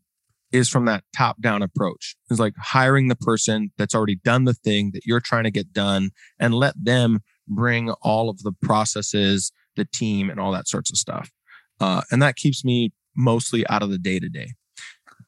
[0.52, 2.16] is from that top down approach.
[2.30, 5.74] It's like hiring the person that's already done the thing that you're trying to get
[5.74, 10.92] done and let them bring all of the processes, the team, and all that sorts
[10.92, 11.32] of stuff.
[11.80, 14.54] Uh, and that keeps me mostly out of the day to day.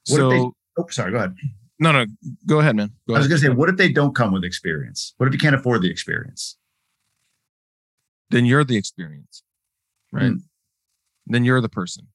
[0.06, 0.40] So, they,
[0.80, 1.36] oh, sorry, go ahead.
[1.80, 2.06] No, no,
[2.46, 2.92] go ahead, man.
[3.08, 5.14] Go I was going to say, what if they don't come with experience?
[5.18, 6.58] What if you can't afford the experience?
[8.30, 9.44] Then you're the experience,
[10.12, 10.32] right?
[10.32, 10.38] Hmm.
[11.28, 12.08] Then you're the person.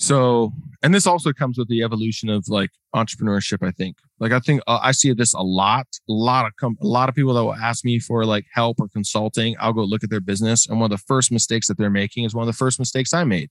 [0.00, 3.58] So, and this also comes with the evolution of like entrepreneurship.
[3.62, 5.86] I think, like, I think uh, I see this a lot.
[6.08, 8.80] A lot of com- a lot of people that will ask me for like help
[8.80, 9.56] or consulting.
[9.60, 12.24] I'll go look at their business, and one of the first mistakes that they're making
[12.24, 13.50] is one of the first mistakes I made,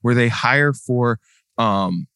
[0.00, 1.18] where they hire for,
[1.58, 2.08] um,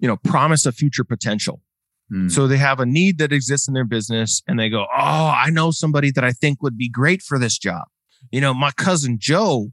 [0.00, 1.62] you know, promise of future potential.
[2.10, 2.28] Hmm.
[2.28, 5.50] So they have a need that exists in their business, and they go, "Oh, I
[5.50, 7.84] know somebody that I think would be great for this job."
[8.32, 9.70] You know, my cousin Joe,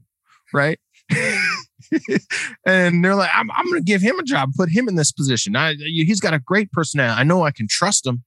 [0.54, 0.78] right?
[2.66, 5.12] and they're like, I'm, I'm going to give him a job, put him in this
[5.12, 5.56] position.
[5.56, 7.20] I, he's got a great personality.
[7.20, 8.24] I know I can trust him.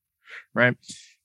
[0.54, 0.76] Right.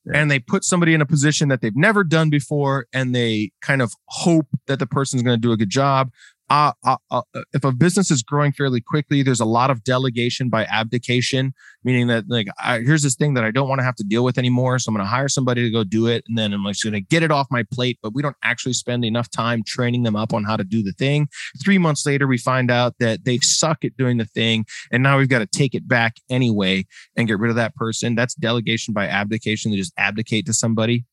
[0.07, 0.21] Yeah.
[0.21, 3.81] And they put somebody in a position that they've never done before, and they kind
[3.81, 6.11] of hope that the person's going to do a good job
[6.55, 10.49] uh, uh, uh, if a business is growing fairly quickly, there's a lot of delegation
[10.49, 13.97] by abdication, meaning that like I, here's this thing that I don't want to have
[13.97, 16.38] to deal with anymore, so I'm going to hire somebody to go do it, and
[16.38, 17.99] then I'm like going to get it off my plate.
[18.03, 20.93] But we don't actually spend enough time training them up on how to do the
[20.93, 21.29] thing.
[21.61, 25.19] Three months later, we find out that they suck at doing the thing, and now
[25.19, 26.87] we've got to take it back anyway
[27.17, 28.14] and get rid of that person.
[28.14, 29.73] That's delegation by abdication.
[29.73, 31.05] They just abdicate to somebody.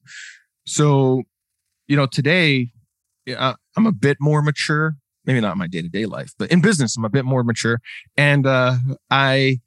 [0.68, 1.24] So,
[1.88, 2.74] you know, today
[3.28, 7.06] I'm a bit more mature maybe not in my day-to-day life but in business i'm
[7.06, 7.80] a bit more mature.
[8.18, 8.78] And uh,
[9.10, 9.60] i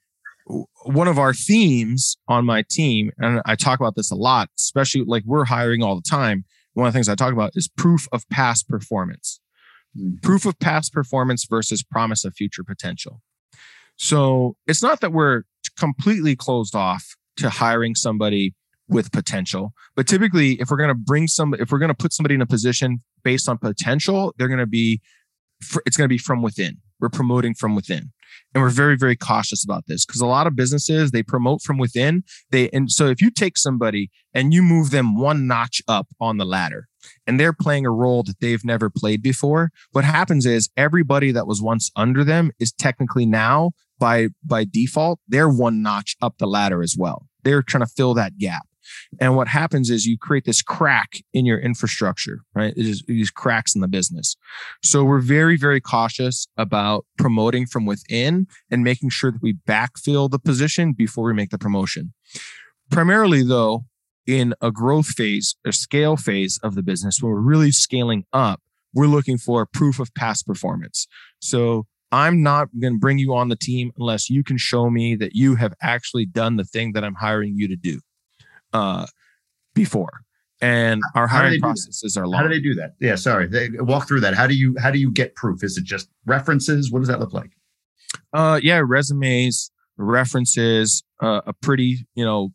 [0.85, 5.03] one of our themes on my team and i talk about this a lot especially
[5.05, 6.45] like we're hiring all the time.
[6.75, 9.41] One of the things i talk about is proof of past performance.
[9.97, 10.17] Mm-hmm.
[10.23, 13.23] proof of past performance versus promise of future potential.
[13.95, 15.45] So it's not that we're
[15.79, 18.55] completely closed off to hiring somebody
[18.89, 22.13] with potential but typically if we're going to bring some if we're going to put
[22.13, 25.01] somebody in a position based on potential they're going to be
[25.87, 26.79] it's going to be from within.
[27.01, 28.13] We're promoting from within.
[28.55, 31.79] And we're very, very cautious about this because a lot of businesses they promote from
[31.79, 32.25] within.
[32.51, 36.37] They and so if you take somebody and you move them one notch up on
[36.37, 36.89] the ladder
[37.27, 41.47] and they're playing a role that they've never played before, what happens is everybody that
[41.47, 46.47] was once under them is technically now by by default, they're one notch up the
[46.47, 47.27] ladder as well.
[47.43, 48.67] They're trying to fill that gap.
[49.21, 52.75] And what happens is you create this crack in your infrastructure, right?
[52.77, 54.37] It is these cracks in the business.
[54.83, 60.31] So we're very, very cautious about promoting from within and making sure that we backfill
[60.31, 62.13] the position before we make the promotion.
[62.91, 63.85] Primarily, though,
[64.27, 68.61] in a growth phase, a scale phase of the business, when we're really scaling up,
[68.95, 71.07] we're looking for proof of past performance.
[71.41, 75.17] So I'm not going to bring you on the team unless you can show me
[75.17, 78.01] that you have actually done the thing that I'm hiring you to do
[78.75, 79.07] uh,
[79.75, 80.25] before
[80.65, 82.41] and our hiring processes are long.
[82.41, 82.95] How do they do that?
[83.01, 83.47] Yeah, sorry.
[83.47, 84.35] They, walk through that.
[84.35, 85.63] How do you how do you get proof?
[85.63, 86.91] Is it just references?
[86.91, 87.51] What does that look like?
[88.33, 92.53] Uh, yeah, resumes, references, uh, a pretty you know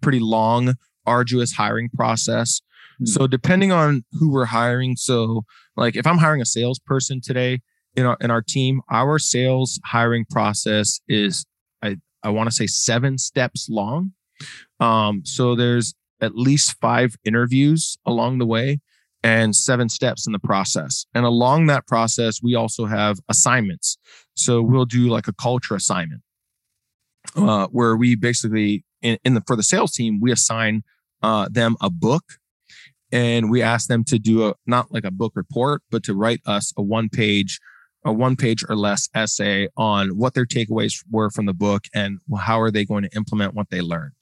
[0.00, 0.74] pretty long,
[1.06, 2.60] arduous hiring process.
[2.98, 3.06] Hmm.
[3.06, 5.44] So depending on who we're hiring, so
[5.76, 7.60] like if I'm hiring a salesperson today
[7.96, 11.46] in our in our team, our sales hiring process is
[11.82, 14.12] I I want to say seven steps long.
[14.80, 18.80] Um, so there's at least five interviews along the way
[19.22, 21.06] and seven steps in the process.
[21.14, 23.98] And along that process, we also have assignments.
[24.34, 26.22] So we'll do like a culture assignment
[27.36, 30.82] uh, where we basically, in, in, the for the sales team, we assign
[31.22, 32.24] uh, them a book
[33.12, 36.40] and we ask them to do a not like a book report, but to write
[36.46, 37.60] us a one page
[38.04, 42.18] a one page or less essay on what their takeaways were from the book and
[42.40, 44.12] how are they going to implement what they learned.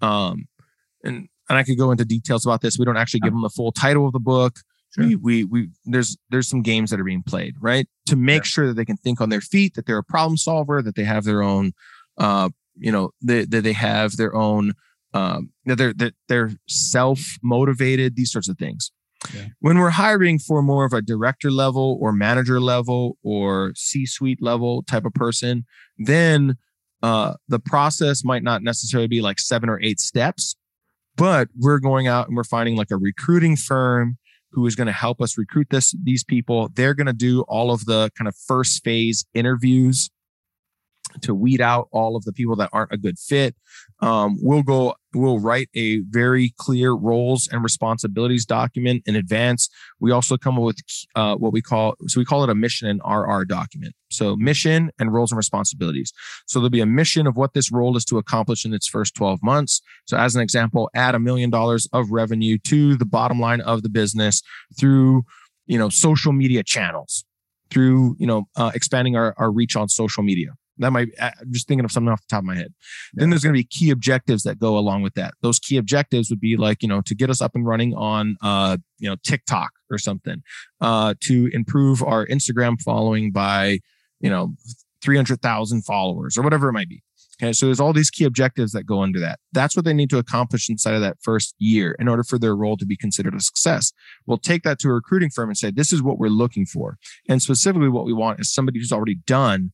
[0.00, 0.46] Um,
[1.02, 2.78] and and I could go into details about this.
[2.78, 4.58] We don't actually give them the full title of the book.
[4.94, 5.06] Sure.
[5.06, 8.48] We, we we there's there's some games that are being played right to make yeah.
[8.48, 11.04] sure that they can think on their feet, that they're a problem solver, that they
[11.04, 11.72] have their own,
[12.18, 14.72] uh, you know, that they, they have their own,
[15.12, 18.90] um, that they're that they're self motivated, these sorts of things.
[19.34, 19.46] Yeah.
[19.60, 24.40] When we're hiring for more of a director level or manager level or C suite
[24.40, 25.64] level type of person,
[25.98, 26.56] then
[27.02, 30.56] uh, the process might not necessarily be like seven or eight steps,
[31.16, 34.18] but we're going out and we're finding like a recruiting firm
[34.52, 36.70] who is going to help us recruit this these people.
[36.74, 40.10] They're going to do all of the kind of first phase interviews
[41.22, 43.54] to weed out all of the people that aren't a good fit.
[44.00, 49.68] Um, we'll go, we'll write a very clear roles and responsibilities document in advance.
[50.00, 50.78] We also come up with
[51.14, 53.94] uh, what we call, so we call it a mission and RR document.
[54.10, 56.12] So mission and roles and responsibilities.
[56.46, 59.14] So there'll be a mission of what this role is to accomplish in its first
[59.14, 59.80] 12 months.
[60.06, 63.82] So as an example, add a million dollars of revenue to the bottom line of
[63.82, 64.42] the business
[64.78, 65.22] through,
[65.66, 67.24] you know, social media channels
[67.70, 71.68] through you know uh, expanding our, our reach on social media that might I'm just
[71.68, 72.72] thinking of something off the top of my head.
[73.14, 73.22] Yeah.
[73.22, 75.34] Then there's going to be key objectives that go along with that.
[75.42, 78.36] Those key objectives would be like, you know, to get us up and running on
[78.42, 80.42] uh, you know, TikTok or something,
[80.80, 83.80] uh, to improve our Instagram following by,
[84.20, 84.54] you know,
[85.02, 87.02] 300,000 followers or whatever it might be.
[87.42, 87.52] Okay.
[87.52, 89.40] So there's all these key objectives that go under that.
[89.52, 92.56] That's what they need to accomplish inside of that first year in order for their
[92.56, 93.92] role to be considered a success.
[94.26, 96.96] We'll take that to a recruiting firm and say, this is what we're looking for.
[97.28, 99.72] And specifically what we want is somebody who's already done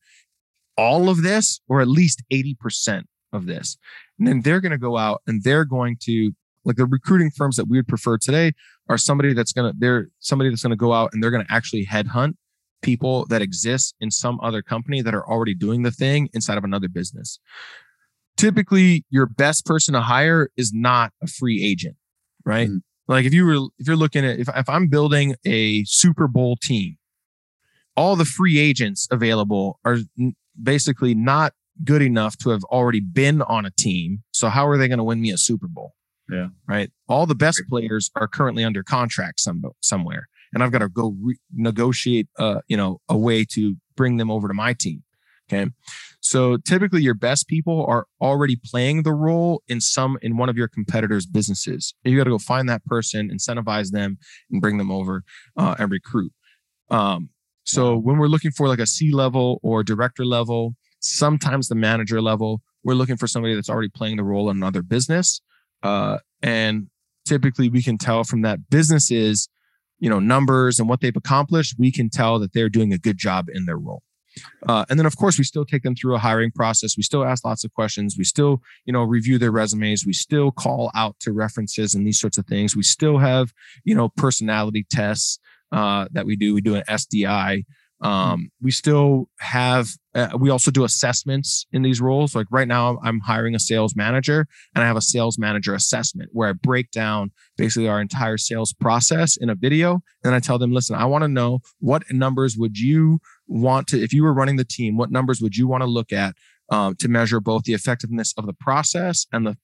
[0.76, 3.76] all of this or at least 80% of this.
[4.18, 6.32] And then they're going to go out and they're going to
[6.64, 8.52] like the recruiting firms that we would prefer today
[8.88, 11.44] are somebody that's going to they're somebody that's going to go out and they're going
[11.44, 12.34] to actually headhunt
[12.82, 16.64] people that exist in some other company that are already doing the thing inside of
[16.64, 17.38] another business.
[18.36, 21.96] Typically, your best person to hire is not a free agent,
[22.44, 22.68] right?
[22.68, 22.78] Mm-hmm.
[23.08, 26.56] Like if you were if you're looking at if if I'm building a Super Bowl
[26.56, 26.96] team,
[27.96, 29.98] all the free agents available are
[30.60, 31.52] basically not
[31.84, 34.22] good enough to have already been on a team.
[34.32, 35.94] So how are they going to win me a Super Bowl?
[36.30, 36.48] Yeah.
[36.66, 36.90] Right.
[37.08, 41.14] All the best players are currently under contract some, somewhere, and I've got to go
[41.20, 45.02] re- negotiate, uh, you know, a way to bring them over to my team.
[45.52, 45.70] Okay.
[46.20, 50.56] So typically your best people are already playing the role in some, in one of
[50.56, 51.94] your competitors' businesses.
[52.04, 54.18] You got to go find that person, incentivize them
[54.50, 55.24] and bring them over
[55.56, 56.32] uh, and recruit.
[56.90, 57.30] Um,
[57.64, 62.20] so when we're looking for like a C level or director level, sometimes the manager
[62.20, 65.40] level, we're looking for somebody that's already playing the role in another business.
[65.82, 66.88] Uh, and
[67.24, 69.48] typically we can tell from that businesses,
[69.98, 73.18] you know, numbers and what they've accomplished, we can tell that they're doing a good
[73.18, 74.02] job in their role.
[74.66, 76.96] Uh, and then of course we still take them through a hiring process.
[76.96, 78.16] We still ask lots of questions.
[78.16, 80.06] We still, you know, review their resumes.
[80.06, 82.74] We still call out to references and these sorts of things.
[82.74, 83.52] We still have,
[83.84, 85.38] you know, personality tests
[85.72, 86.54] uh, that we do.
[86.54, 87.64] We do an SDI.
[88.02, 92.34] Um, we still have, uh, we also do assessments in these roles.
[92.34, 96.30] Like right now, I'm hiring a sales manager and I have a sales manager assessment
[96.32, 100.02] where I break down basically our entire sales process in a video.
[100.24, 104.02] And I tell them, listen, I want to know what numbers would you want to,
[104.02, 106.34] if you were running the team, what numbers would you want to look at
[106.72, 109.56] um, to measure both the effectiveness of the process and the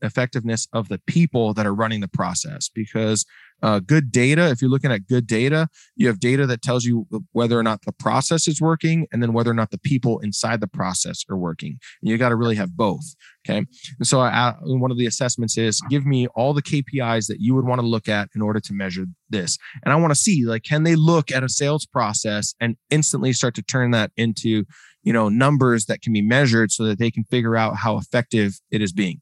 [0.00, 2.70] effectiveness of the people that are running the process.
[2.72, 3.26] Because
[3.62, 7.06] uh, good data, if you're looking at good data, you have data that tells you
[7.32, 10.60] whether or not the process is working and then whether or not the people inside
[10.60, 11.78] the process are working.
[12.00, 13.14] And you got to really have both.
[13.48, 13.58] Okay.
[13.98, 17.54] And so I, one of the assessments is give me all the KPIs that you
[17.54, 19.58] would want to look at in order to measure this.
[19.84, 23.32] And I want to see like, can they look at a sales process and instantly
[23.32, 24.64] start to turn that into,
[25.02, 28.60] you know, numbers that can be measured so that they can figure out how effective
[28.70, 29.20] it is being.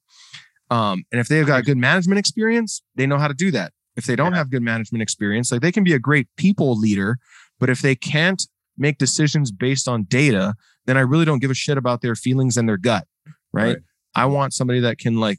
[0.70, 3.72] Um, and if they've got good management experience, they know how to do that.
[3.96, 4.38] If they don't yeah.
[4.38, 7.18] have good management experience, like they can be a great people leader,
[7.58, 8.42] but if they can't
[8.76, 12.56] make decisions based on data, then I really don't give a shit about their feelings
[12.56, 13.06] and their gut.
[13.52, 13.66] Right.
[13.68, 13.76] right.
[14.14, 15.38] I want somebody that can like,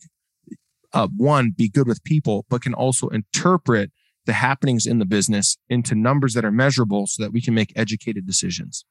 [0.94, 3.92] uh, one, be good with people, but can also interpret
[4.26, 7.72] the happenings in the business into numbers that are measurable so that we can make
[7.76, 8.86] educated decisions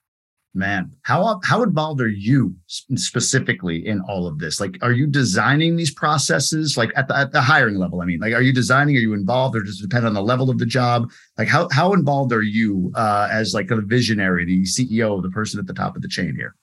[0.57, 4.61] man how how involved are you specifically in all of this?
[4.61, 8.19] Like are you designing these processes like at the, at the hiring level i mean?
[8.19, 10.59] Like are you designing are you involved or does it depend on the level of
[10.59, 11.11] the job?
[11.39, 15.61] Like how how involved are you uh, as like a visionary the ceo the person
[15.61, 16.55] at the top of the chain here?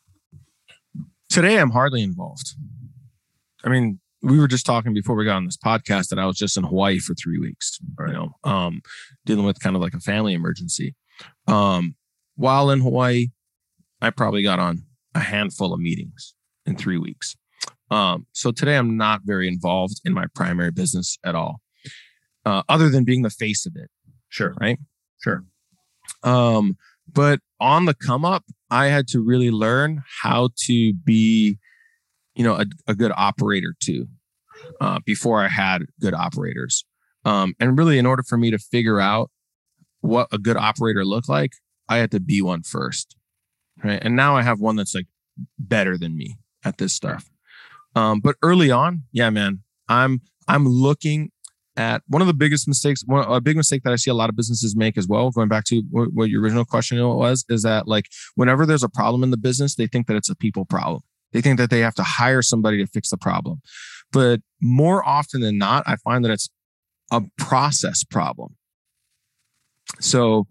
[1.29, 2.55] Today i'm hardly involved.
[3.63, 6.37] I mean we were just talking before we got on this podcast that i was
[6.37, 7.77] just in hawaii for three weeks
[8.07, 8.81] you know um
[9.25, 10.95] dealing with kind of like a family emergency.
[11.47, 11.95] Um
[12.35, 13.27] while in hawaii
[14.03, 14.83] I probably got on
[15.15, 16.35] a handful of meetings
[16.65, 17.37] in three weeks.
[17.89, 21.61] Um, so today I'm not very involved in my primary business at all,
[22.45, 23.89] uh, other than being the face of it.
[24.27, 24.55] Sure.
[24.59, 24.77] Right.
[25.23, 25.45] Sure.
[26.21, 26.75] Um,
[27.11, 31.57] but on the come up, I had to really learn how to be,
[32.35, 34.07] you know, a, a good operator too,
[34.81, 36.83] uh, before I had good operators.
[37.23, 39.31] Um, and really, in order for me to figure out
[40.01, 41.53] what a good operator looked like,
[41.87, 43.15] I had to be one first
[43.83, 43.99] right?
[44.01, 45.07] And now I have one that's like
[45.57, 47.29] better than me at this stuff.
[47.95, 51.31] Um, but early on, yeah, man, I'm I'm looking
[51.75, 53.03] at one of the biggest mistakes.
[53.05, 55.31] One a big mistake that I see a lot of businesses make as well.
[55.31, 58.05] Going back to what, what your original question was, is that like
[58.35, 61.01] whenever there's a problem in the business, they think that it's a people problem.
[61.31, 63.61] They think that they have to hire somebody to fix the problem.
[64.11, 66.49] But more often than not, I find that it's
[67.11, 68.55] a process problem.
[69.99, 70.47] So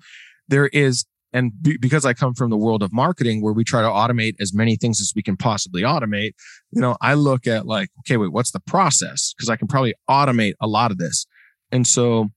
[0.48, 3.80] there is and be, because I come from the world of marketing where we try
[3.82, 6.32] to automate as many things as we can possibly automate,
[6.70, 9.32] you know, I look at like, okay, wait, what's the process?
[9.36, 11.26] Because I can probably automate a lot of this.
[11.70, 12.28] And so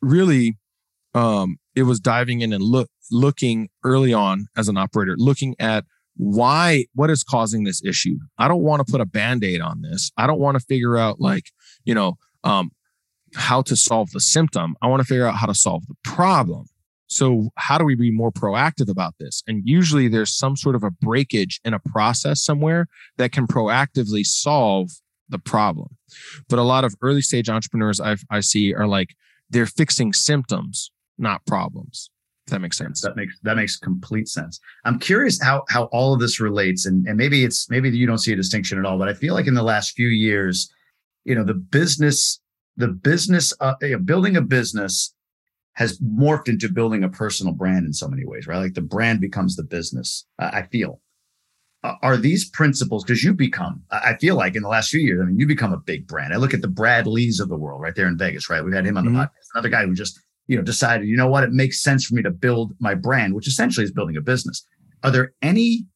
[0.00, 0.58] really
[1.14, 5.84] um it was diving in and look looking early on as an operator, looking at
[6.16, 8.18] why what is causing this issue.
[8.38, 10.10] I don't want to put a band-aid on this.
[10.16, 11.50] I don't want to figure out like,
[11.84, 12.72] you know, um
[13.34, 14.74] how to solve the symptom.
[14.82, 16.66] I want to figure out how to solve the problem.
[17.12, 19.42] So, how do we be more proactive about this?
[19.46, 22.88] And usually there's some sort of a breakage in a process somewhere
[23.18, 24.90] that can proactively solve
[25.28, 25.96] the problem.
[26.48, 29.14] But a lot of early stage entrepreneurs i I see are like,
[29.50, 32.10] they're fixing symptoms, not problems.
[32.48, 33.02] That makes sense.
[33.02, 34.58] That makes that makes complete sense.
[34.84, 38.18] I'm curious how how all of this relates, and and maybe it's maybe you don't
[38.18, 40.72] see a distinction at all, but I feel like in the last few years,
[41.24, 42.40] you know, the business
[42.76, 45.14] the business uh, building a business
[45.74, 48.58] has morphed into building a personal brand in so many ways, right?
[48.58, 50.26] Like the brand becomes the business.
[50.38, 51.00] Uh, I feel.
[51.84, 53.82] Uh, are these principles because you become?
[53.90, 56.32] I feel like in the last few years, I mean, you become a big brand.
[56.32, 58.62] I look at the Brad Leas of the world right there in Vegas, right?
[58.62, 59.14] We've had him on mm-hmm.
[59.14, 59.54] the podcast.
[59.54, 62.22] Another guy who just you know decided, you know what, it makes sense for me
[62.22, 64.64] to build my brand, which essentially is building a business.
[65.02, 65.86] Are there any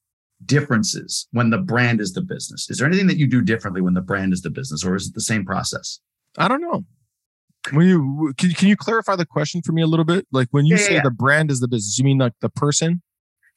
[0.45, 2.69] differences when the brand is the business?
[2.69, 5.09] Is there anything that you do differently when the brand is the business, or is
[5.09, 6.01] it the same process?
[6.37, 6.85] I don't know.
[7.73, 10.27] When you can, can you clarify the question for me a little bit?
[10.33, 11.03] Like when you yeah, say yeah.
[11.03, 13.03] the brand is the business, you mean like the person?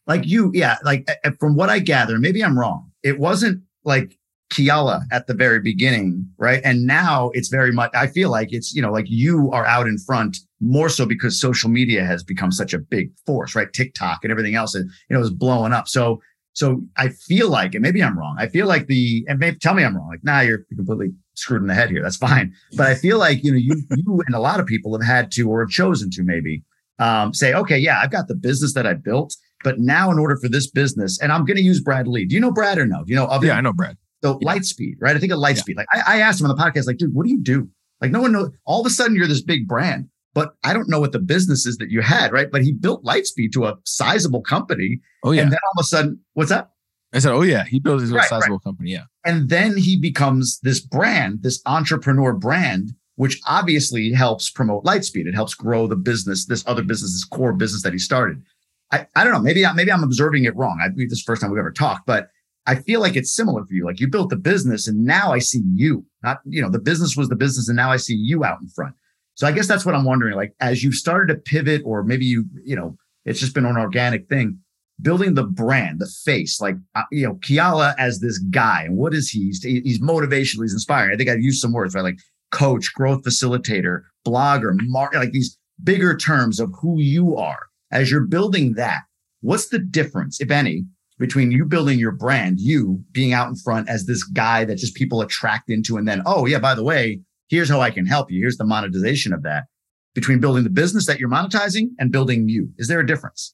[0.07, 0.78] Like you, yeah.
[0.84, 1.07] Like
[1.39, 2.91] from what I gather, maybe I'm wrong.
[3.03, 4.18] It wasn't like
[4.51, 6.62] Keala at the very beginning, right?
[6.64, 7.91] And now it's very much.
[7.93, 11.39] I feel like it's you know like you are out in front more so because
[11.39, 13.72] social media has become such a big force, right?
[13.72, 15.88] TikTok and everything else, and you know is blowing up.
[15.88, 16.22] So
[16.60, 18.36] so I feel like, and maybe I'm wrong.
[18.38, 20.10] I feel like the, and maybe tell me I'm wrong.
[20.10, 22.03] Like, nah, you're completely screwed in the head here.
[22.03, 22.53] That's fine.
[22.76, 25.32] But I feel like, you know, you, you and a lot of people have had
[25.32, 26.62] to, or have chosen to maybe
[26.99, 30.36] um, say, okay, yeah, I've got the business that I built, but now in order
[30.36, 32.26] for this business, and I'm going to use Brad Lea.
[32.26, 33.05] Do you know Brad or no?
[33.05, 33.95] Do you know of Yeah, I know Brad.
[34.22, 34.53] So yeah.
[34.53, 35.16] Lightspeed, right?
[35.16, 35.76] I think of Lightspeed.
[35.76, 35.76] Yeah.
[35.78, 37.70] Like I, I asked him on the podcast, like, dude, what do you do?
[38.01, 38.49] Like no one knows.
[38.66, 41.65] All of a sudden, you're this big brand, but I don't know what the business
[41.65, 42.49] is that you had, right?
[42.51, 44.99] But he built Lightspeed to a sizable company.
[45.23, 45.43] Oh yeah.
[45.43, 46.69] And then all of a sudden, what's that?
[47.13, 48.63] I said, oh yeah, he built his own right, sizable right.
[48.63, 48.91] company.
[48.91, 49.05] Yeah.
[49.25, 55.25] And then he becomes this brand, this entrepreneur brand, which obviously helps promote Lightspeed.
[55.25, 58.41] It helps grow the business, this other business, this core business that he started.
[58.91, 59.41] I, I don't know.
[59.41, 60.80] Maybe I, maybe I'm observing it wrong.
[60.84, 62.30] I this is the first time we've ever talked, but
[62.65, 63.86] I feel like it's similar for you.
[63.86, 66.05] Like you built the business, and now I see you.
[66.23, 68.69] Not you know the business was the business, and now I see you out in
[68.69, 68.95] front.
[69.39, 70.35] So I guess that's what I'm wondering.
[70.35, 73.77] Like as you started to pivot, or maybe you you know it's just been an
[73.77, 74.59] organic thing
[75.01, 78.83] building the brand, the face, like uh, you know, Keala as this guy.
[78.83, 79.45] And what is he?
[79.45, 80.63] He's, he's motivational.
[80.63, 81.13] He's inspiring.
[81.13, 82.03] I think I've used some words, right?
[82.03, 82.19] Like
[82.51, 87.67] coach, growth facilitator, blogger, mark, like these bigger terms of who you are.
[87.93, 89.03] As you're building that,
[89.39, 90.83] what's the difference, if any,
[91.17, 94.95] between you building your brand, you being out in front as this guy that just
[94.95, 98.32] people attract into, and then, oh yeah, by the way, here's how I can help
[98.32, 98.39] you.
[98.39, 99.66] Here's the monetization of that.
[100.16, 103.54] Between building the business that you're monetizing and building you, is there a difference?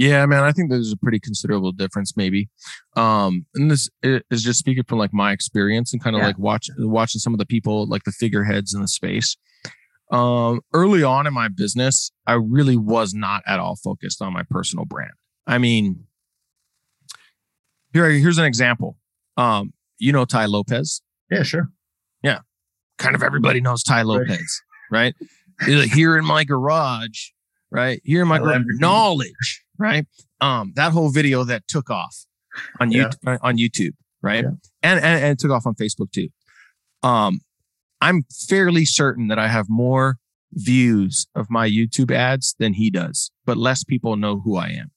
[0.00, 2.48] Yeah, man, I think there's a pretty considerable difference, maybe.
[2.96, 6.28] Um, and this is just speaking from like my experience and kind of yeah.
[6.28, 9.36] like watching watching some of the people, like the figureheads in the space.
[10.10, 14.42] Um, early on in my business, I really was not at all focused on my
[14.48, 15.12] personal brand.
[15.46, 16.04] I mean,
[17.92, 18.96] here here's an example.
[19.36, 21.02] Um, you know Tai Lopez?
[21.30, 21.68] Yeah, sure.
[22.22, 22.38] Yeah,
[23.00, 25.14] kind of everybody knows Tai Lopez, right?
[25.60, 25.90] right?
[25.90, 27.30] Here in my garage,
[27.70, 28.00] right?
[28.04, 30.06] Here in my garage, knowledge right?
[30.40, 32.26] Um, that whole video that took off
[32.78, 33.08] on yeah.
[33.08, 34.44] YouTube, on YouTube, right?
[34.44, 34.50] Yeah.
[34.82, 36.28] And, and and took off on Facebook too.
[37.02, 37.40] Um,
[38.00, 40.18] I'm fairly certain that I have more
[40.52, 44.90] views of my YouTube ads than he does, but less people know who I am.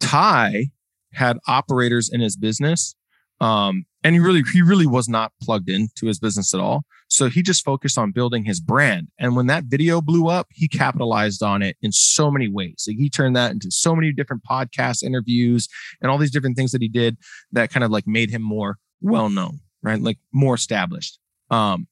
[0.00, 0.66] Tai
[1.12, 2.94] had operators in his business,
[3.40, 6.84] um, and he really he really was not plugged into his business at all.
[7.08, 9.08] So he just focused on building his brand.
[9.18, 12.84] And when that video blew up, he capitalized on it in so many ways.
[12.86, 15.68] Like he turned that into so many different podcast interviews
[16.00, 17.16] and all these different things that he did
[17.52, 20.00] that kind of like made him more well known, right?
[20.00, 21.18] Like more established.
[21.50, 21.86] Um,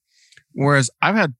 [0.52, 1.34] whereas I've had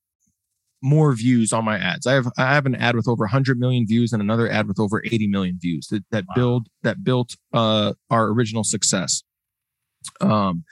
[0.83, 2.07] more views on my ads.
[2.07, 4.81] I have I have an ad with over 100 million views and another ad with
[4.81, 6.35] over 80 million views that that wow.
[6.35, 9.23] build that built uh, our original success.
[10.21, 10.65] Um,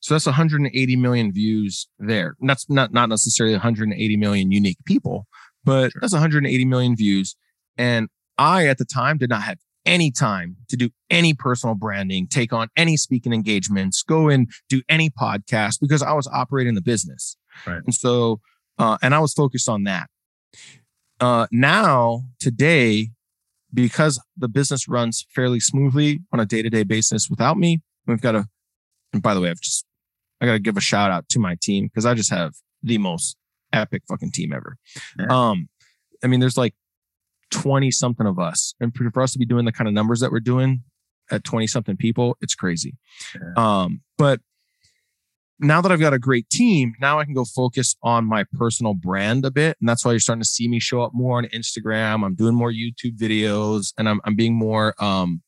[0.00, 2.36] so that's 180 million views there.
[2.40, 5.26] And that's not not necessarily 180 million unique people,
[5.64, 6.00] but sure.
[6.00, 7.36] that's 180 million views.
[7.78, 12.26] And I at the time did not have any time to do any personal branding,
[12.26, 16.82] take on any speaking engagements, go and do any podcast because I was operating the
[16.82, 17.36] business.
[17.66, 17.82] Right.
[17.84, 18.40] And so,
[18.78, 20.08] uh, and I was focused on that.
[21.20, 23.10] Uh, now, today,
[23.72, 28.20] because the business runs fairly smoothly on a day to day basis without me, we've
[28.20, 28.48] got a,
[29.14, 29.86] and by the way, I've just,
[30.40, 32.52] I got to give a shout out to my team because I just have
[32.82, 33.36] the most
[33.72, 34.76] epic fucking team ever.
[35.18, 35.26] Yeah.
[35.30, 35.68] Um,
[36.22, 36.74] I mean, there's like
[37.50, 38.74] 20 something of us.
[38.80, 40.82] And for us to be doing the kind of numbers that we're doing
[41.30, 42.96] at 20 something people, it's crazy.
[43.34, 43.52] Yeah.
[43.56, 44.40] Um, but
[45.60, 48.94] now that I've got a great team, now I can go focus on my personal
[48.94, 49.76] brand a bit.
[49.80, 52.24] And that's why you're starting to see me show up more on Instagram.
[52.24, 55.42] I'm doing more YouTube videos and I'm, I'm being more um,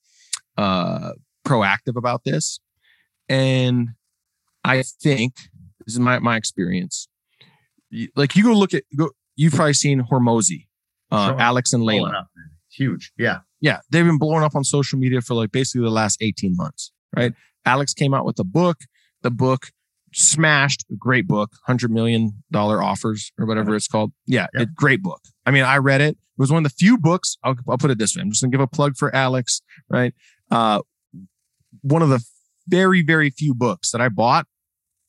[0.57, 1.13] uh,
[1.45, 2.61] proactive about this.
[3.29, 3.91] And
[4.65, 5.35] I think
[5.85, 7.09] this is my, my experience.
[8.15, 10.67] Like you go look at, go, you've probably seen Hormozi
[11.11, 12.11] uh, Alex and Leila.
[12.11, 12.29] Up,
[12.73, 13.13] Huge.
[13.17, 13.39] Yeah.
[13.61, 13.81] Yeah.
[13.91, 17.33] They've been blowing up on social media for like basically the last 18 months, right?
[17.65, 18.81] Alex came out with a book.
[19.23, 19.69] The book
[20.13, 24.13] smashed, great book, $100 million offers or whatever it's called.
[24.27, 24.63] Yeah, yeah.
[24.63, 25.21] It, great book.
[25.45, 26.11] I mean, I read it.
[26.11, 27.39] It was one of the few books.
[27.43, 28.23] I'll, I'll put it this way.
[28.23, 30.13] I'm just going to give a plug for Alex, right?
[30.51, 30.83] Uh,
[31.83, 32.23] one of the
[32.69, 34.47] very, very few books that I bought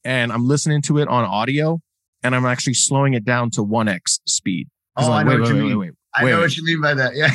[0.03, 1.81] and I'm listening to it on audio
[2.23, 4.69] and I'm actually slowing it down to 1x speed.
[4.95, 5.79] Oh, like, I know wait, what wait, you mean.
[5.79, 7.15] Wait, I know what you mean by that.
[7.15, 7.29] Yeah.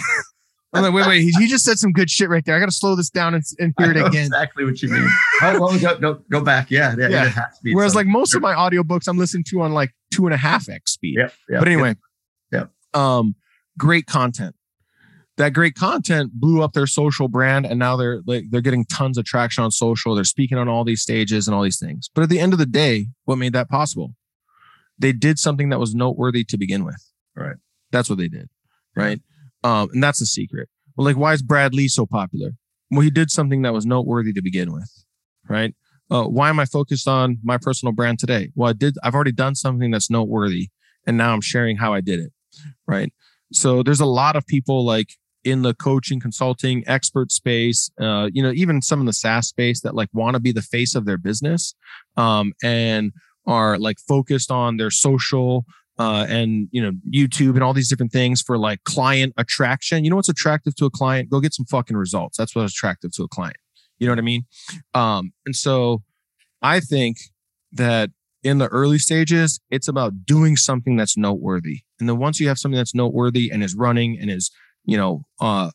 [0.75, 1.21] I'm like, wait, wait.
[1.21, 2.57] He, he, just said some good shit right there.
[2.57, 4.25] I got to slow this down and, and hear it again.
[4.25, 5.07] Exactly what you mean.
[5.43, 6.71] oh, well, go, go, go back.
[6.71, 6.95] Yeah.
[6.99, 7.09] Yeah.
[7.09, 7.47] yeah.
[7.75, 8.39] Whereas, like most sure.
[8.39, 11.17] of my audiobooks, I'm listening to on like two and a half X speed.
[11.19, 11.95] Yep, yep but anyway,
[12.51, 12.71] yep.
[12.95, 13.35] Um,
[13.79, 14.57] great content.
[15.43, 19.19] That great content blew up their social brand, and now they're like they're getting tons
[19.19, 20.15] of traction on social.
[20.15, 22.09] They're speaking on all these stages and all these things.
[22.15, 24.15] But at the end of the day, what made that possible?
[25.01, 27.05] They did something that was noteworthy to begin with.
[27.35, 27.57] Right.
[27.91, 28.51] That's what they did.
[28.95, 29.21] Right.
[29.65, 30.69] Um, and that's the secret.
[30.97, 32.51] Well, like, why is Brad Lea so popular?
[32.93, 34.93] Well, he did something that was noteworthy to begin with.
[35.49, 35.75] Right.
[36.09, 38.51] Uh, why am I focused on my personal brand today?
[38.55, 40.69] Well, I did, I've already done something that's noteworthy
[41.05, 42.33] and now I'm sharing how I did it.
[42.87, 43.13] Right.
[43.53, 48.43] So there's a lot of people like in the coaching, consulting, expert space, uh, you
[48.43, 51.05] know, even some in the SaaS space that like want to be the face of
[51.05, 51.75] their business
[52.17, 53.13] um, and
[53.47, 55.65] are like focused on their social,
[55.99, 60.05] uh, and you know YouTube and all these different things for like client attraction.
[60.05, 61.29] You know what's attractive to a client?
[61.29, 62.37] Go get some fucking results.
[62.37, 63.57] That's what's attractive to a client.
[63.99, 64.45] You know what I mean?
[64.95, 66.03] Um, and so
[66.63, 67.19] I think
[67.73, 68.11] that
[68.43, 71.81] in the early stages, it's about doing something that's noteworthy.
[72.01, 74.51] And then once you have something that's noteworthy and is running and is,
[74.85, 75.71] you know, uh,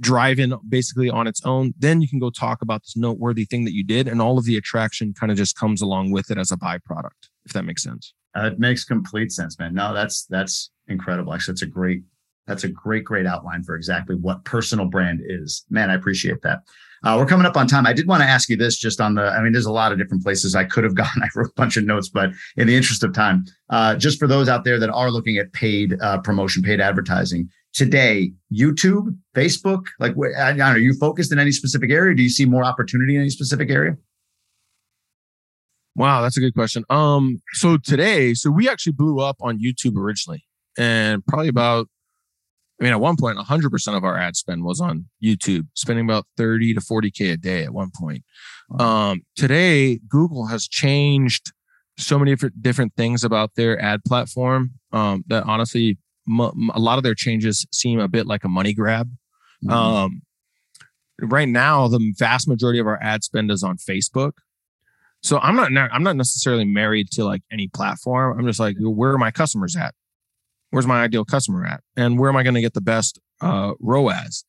[0.00, 3.74] driving basically on its own, then you can go talk about this noteworthy thing that
[3.74, 4.08] you did.
[4.08, 7.28] And all of the attraction kind of just comes along with it as a byproduct,
[7.44, 8.14] if that makes sense.
[8.36, 9.74] Uh, it makes complete sense, man.
[9.74, 11.34] No, that's that's incredible.
[11.34, 12.02] Actually, that's a great
[12.46, 15.64] that's a great great outline for exactly what personal brand is.
[15.68, 16.62] Man, I appreciate that.
[17.04, 17.84] Uh, we're coming up on time.
[17.84, 19.90] I did want to ask you this just on the, I mean, there's a lot
[19.90, 21.08] of different places I could have gone.
[21.16, 24.28] I wrote a bunch of notes, but in the interest of time, uh, just for
[24.28, 29.86] those out there that are looking at paid uh, promotion, paid advertising today, YouTube, Facebook,
[29.98, 32.14] like, I don't know, are you focused in any specific area?
[32.14, 33.96] Do you see more opportunity in any specific area?
[35.94, 36.84] Wow, that's a good question.
[36.88, 40.44] Um, so today, so we actually blew up on YouTube originally,
[40.78, 41.88] and probably about,
[42.80, 46.26] I mean, at one point, 100% of our ad spend was on YouTube, spending about
[46.38, 48.24] 30 to 40k a day at one point.
[48.78, 51.52] Um, today, Google has changed
[51.98, 55.98] so many different different things about their ad platform um, that honestly,
[56.28, 59.10] a lot of their changes seem a bit like a money grab.
[59.64, 59.72] Mm-hmm.
[59.72, 60.22] Um,
[61.20, 64.32] right now, the vast majority of our ad spend is on Facebook.
[65.22, 68.38] So I'm not I'm not necessarily married to like any platform.
[68.38, 69.94] I'm just like, where are my customers at?
[70.70, 71.82] Where's my ideal customer at?
[71.96, 74.44] And where am I going to get the best uh, ROAS?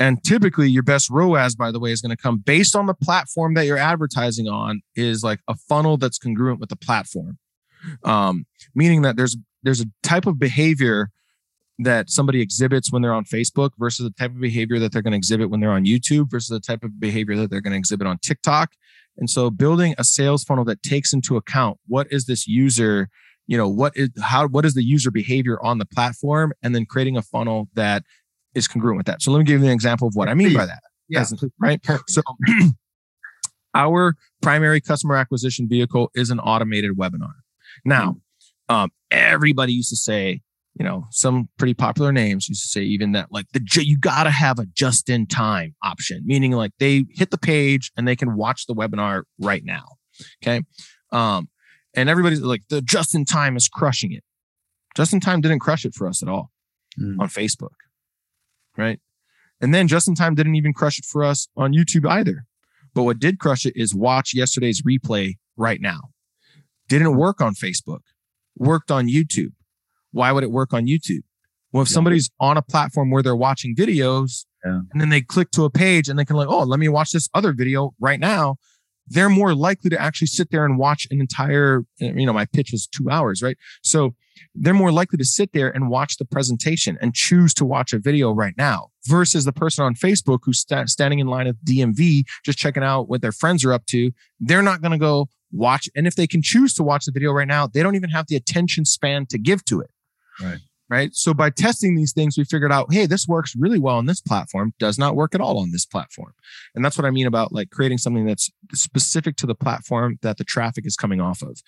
[0.00, 2.94] And typically, your best ROAS, by the way, is going to come based on the
[2.94, 4.82] platform that you're advertising on.
[4.94, 7.38] Is like a funnel that's congruent with the platform,
[8.04, 11.10] um, meaning that there's there's a type of behavior
[11.80, 15.12] that somebody exhibits when they're on Facebook versus the type of behavior that they're going
[15.12, 17.78] to exhibit when they're on YouTube versus the type of behavior that they're going to
[17.78, 18.72] exhibit on TikTok
[19.18, 23.08] and so building a sales funnel that takes into account what is this user,
[23.46, 26.86] you know, what is how what is the user behavior on the platform and then
[26.86, 28.04] creating a funnel that
[28.54, 29.20] is congruent with that.
[29.20, 30.82] So let me give you an example of what I mean by that.
[31.08, 31.24] Yeah.
[31.58, 31.80] Right.
[32.06, 32.22] So
[33.74, 37.32] our primary customer acquisition vehicle is an automated webinar.
[37.84, 38.18] Now,
[38.68, 40.42] um, everybody used to say,
[40.78, 44.24] you know, some pretty popular names used to say even that like the you got
[44.24, 48.14] to have a just in time option, meaning like they hit the page and they
[48.14, 49.84] can watch the webinar right now.
[50.42, 50.62] Okay.
[51.10, 51.48] Um,
[51.94, 54.22] and everybody's like the just in time is crushing it.
[54.96, 56.50] Just in time didn't crush it for us at all
[56.98, 57.18] mm.
[57.18, 57.74] on Facebook.
[58.76, 59.00] Right.
[59.60, 62.44] And then just in time didn't even crush it for us on YouTube either.
[62.94, 66.10] But what did crush it is watch yesterday's replay right now.
[66.88, 68.00] Didn't work on Facebook,
[68.56, 69.52] worked on YouTube.
[70.18, 71.22] Why would it work on YouTube?
[71.72, 74.80] Well, if somebody's on a platform where they're watching videos yeah.
[74.90, 77.12] and then they click to a page and they can like, oh, let me watch
[77.12, 78.56] this other video right now.
[79.06, 82.72] They're more likely to actually sit there and watch an entire, you know, my pitch
[82.72, 83.56] was two hours, right?
[83.82, 84.16] So
[84.56, 88.00] they're more likely to sit there and watch the presentation and choose to watch a
[88.00, 92.24] video right now versus the person on Facebook who's st- standing in line at DMV,
[92.44, 94.10] just checking out what their friends are up to.
[94.40, 95.88] They're not going to go watch.
[95.94, 98.26] And if they can choose to watch the video right now, they don't even have
[98.26, 99.90] the attention span to give to it.
[100.42, 100.58] Right.
[100.90, 101.14] Right.
[101.14, 104.22] So by testing these things, we figured out, hey, this works really well on this
[104.22, 106.32] platform, does not work at all on this platform.
[106.74, 110.38] And that's what I mean about like creating something that's specific to the platform that
[110.38, 111.60] the traffic is coming off of.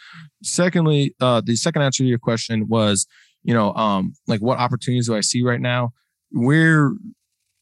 [0.43, 3.07] Secondly, uh, the second answer to your question was,
[3.43, 5.93] you know, um, like what opportunities do I see right now?
[6.33, 6.95] We're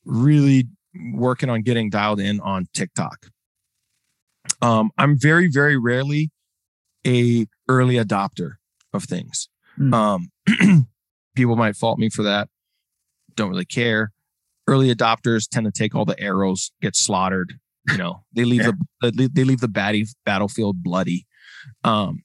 [0.04, 0.68] really
[1.12, 3.26] working on getting dialed in on TikTok.
[4.62, 6.30] Um, I'm very, very rarely
[7.04, 8.54] a early adopter
[8.92, 9.48] of things.
[9.78, 9.94] Mm.
[9.94, 10.86] Um,
[11.38, 12.48] people might fault me for that.
[13.36, 14.12] Don't really care.
[14.66, 17.54] Early adopters tend to take all the arrows, get slaughtered.
[17.88, 18.72] You know, they leave yeah.
[19.00, 21.26] the they leave the baddie, battlefield bloody.
[21.84, 22.22] Um,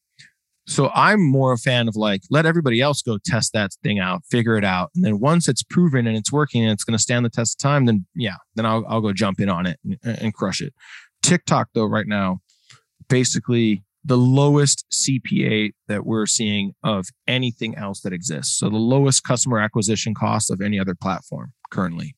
[0.65, 4.23] so I'm more a fan of like let everybody else go test that thing out,
[4.29, 7.01] figure it out, and then once it's proven and it's working and it's going to
[7.01, 9.79] stand the test of time, then yeah, then I'll I'll go jump in on it
[9.85, 10.73] and, and crush it.
[11.21, 12.39] TikTok though, right now,
[13.07, 18.57] basically the lowest CPA that we're seeing of anything else that exists.
[18.57, 22.15] So the lowest customer acquisition cost of any other platform currently.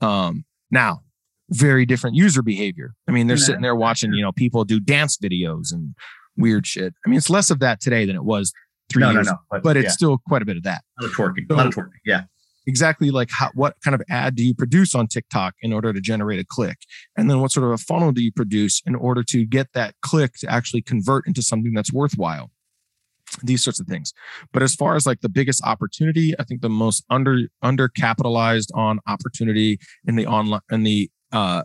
[0.00, 1.00] Um, now,
[1.50, 2.94] very different user behavior.
[3.08, 3.44] I mean, they're yeah.
[3.44, 5.94] sitting there watching, you know, people do dance videos and
[6.36, 6.94] weird shit.
[7.04, 8.52] I mean, it's less of that today than it was
[8.88, 9.90] three no, years, no, no, but, but it's yeah.
[9.90, 10.82] still quite a bit of that.
[10.98, 11.46] A lot of twerking.
[11.48, 11.90] So, a lot of twerking.
[12.04, 12.22] Yeah
[12.66, 16.00] exactly like how, what kind of ad do you produce on TikTok in order to
[16.00, 16.78] generate a click?
[17.16, 19.94] And then what sort of a funnel do you produce in order to get that
[20.02, 22.50] click to actually convert into something that's worthwhile?
[23.42, 24.12] These sorts of things.
[24.52, 28.72] But as far as like the biggest opportunity, I think the most under under capitalized
[28.74, 31.62] on opportunity in the online in the uh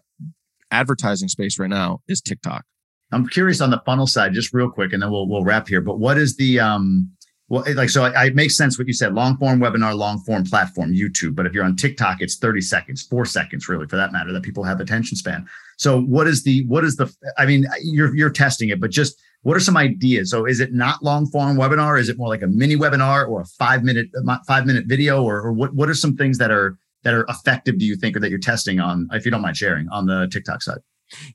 [0.70, 2.66] advertising space right now is TikTok.
[3.12, 5.82] I'm curious on the funnel side, just real quick, and then we'll we'll wrap here.
[5.82, 7.12] But what is the um
[7.48, 9.14] well, like so, I, it makes sense what you said.
[9.14, 11.36] Long form webinar, long form platform, YouTube.
[11.36, 14.42] But if you're on TikTok, it's 30 seconds, four seconds, really, for that matter, that
[14.42, 15.48] people have attention span.
[15.78, 17.14] So, what is the what is the?
[17.38, 20.32] I mean, you're you're testing it, but just what are some ideas?
[20.32, 22.00] So, is it not long form webinar?
[22.00, 25.22] Is it more like a mini webinar or a five minute uh, five minute video,
[25.22, 27.78] or, or what what are some things that are that are effective?
[27.78, 30.28] Do you think, or that you're testing on, if you don't mind sharing, on the
[30.32, 30.80] TikTok side?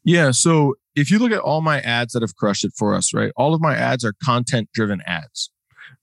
[0.03, 0.33] Yeah.
[0.33, 3.31] So if you look at all my ads that have crushed it for us, right?
[3.37, 5.51] All of my ads are content driven ads.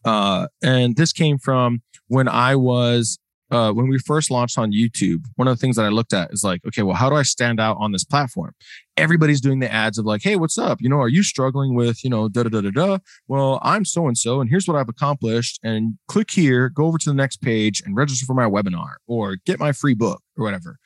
[0.05, 3.19] Uh, and this came from when I was
[3.49, 6.31] uh, when we first launched on YouTube, one of the things that I looked at
[6.33, 8.53] is like, okay, well, how do I stand out on this platform?
[8.97, 10.81] Everybody's doing the ads of like, hey, what's up?
[10.81, 12.97] You know, are you struggling with, you know, da da da da da?
[13.27, 15.59] Well, I'm so and so, and here's what I've accomplished.
[15.63, 19.37] And click here, go over to the next page and register for my webinar or
[19.45, 20.77] get my free book or whatever.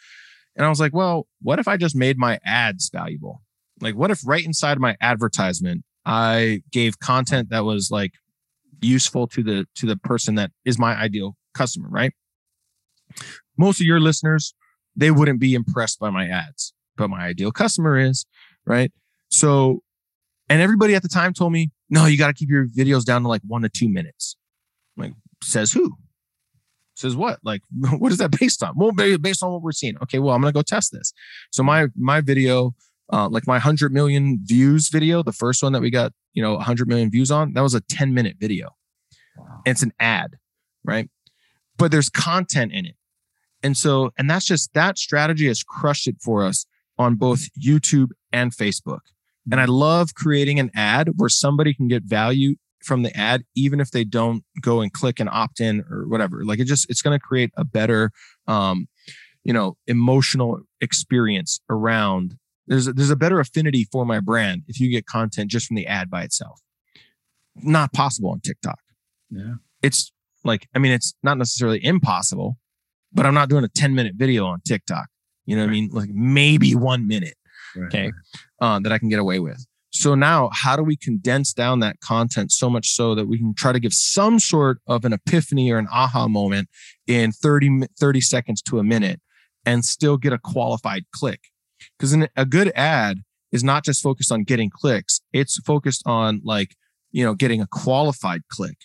[0.56, 3.42] And I was like, well, what if I just made my ads valuable?
[3.80, 8.12] Like, what if right inside my advertisement, I gave content that was like
[8.82, 12.14] useful to the to the person that is my ideal customer, right?
[13.58, 14.54] Most of your listeners,
[14.96, 18.26] they wouldn't be impressed by my ads, but my ideal customer is,
[18.66, 18.92] right?
[19.30, 19.84] So,
[20.50, 23.24] and everybody at the time told me, no, you got to keep your videos down
[23.24, 24.36] to like one to two minutes.
[24.98, 25.14] I'm like,
[25.44, 25.98] says who?
[26.96, 27.40] Says what?
[27.44, 27.62] Like,
[27.98, 28.74] what is that based on?
[28.76, 29.98] Well, based on what we're seeing.
[30.04, 31.14] Okay, well, I'm gonna go test this.
[31.52, 32.74] So my my video,
[33.12, 36.54] uh, like my hundred million views video, the first one that we got you know
[36.56, 38.70] 100 million views on that was a 10 minute video.
[39.38, 39.62] Wow.
[39.66, 40.36] it's an ad
[40.84, 41.10] right?
[41.78, 42.96] But there's content in it.
[43.64, 46.66] And so and that's just that strategy has crushed it for us
[46.98, 49.00] on both youtube and facebook.
[49.52, 53.80] And i love creating an ad where somebody can get value from the ad even
[53.80, 56.44] if they don't go and click and opt in or whatever.
[56.44, 58.12] Like it just it's going to create a better
[58.48, 58.88] um
[59.44, 62.36] you know emotional experience around
[62.68, 65.76] there's a, there's a better affinity for my brand if you get content just from
[65.76, 66.62] the ad by itself.
[67.56, 68.80] Not possible on TikTok.
[69.30, 69.56] Yeah.
[69.82, 70.12] It's
[70.44, 72.58] like, I mean, it's not necessarily impossible,
[73.12, 75.08] but I'm not doing a 10 minute video on TikTok.
[75.46, 75.78] You know what right.
[75.78, 75.90] I mean?
[75.92, 77.36] Like maybe one minute.
[77.76, 77.88] Right.
[77.88, 78.12] Okay.
[78.60, 79.66] Uh, that I can get away with.
[79.94, 83.54] So now, how do we condense down that content so much so that we can
[83.54, 86.70] try to give some sort of an epiphany or an aha moment
[87.08, 89.20] in 30, 30 seconds to a minute
[89.66, 91.42] and still get a qualified click?
[91.98, 93.20] Because a good ad
[93.52, 96.76] is not just focused on getting clicks, it's focused on like,
[97.12, 98.78] you know, getting a qualified click.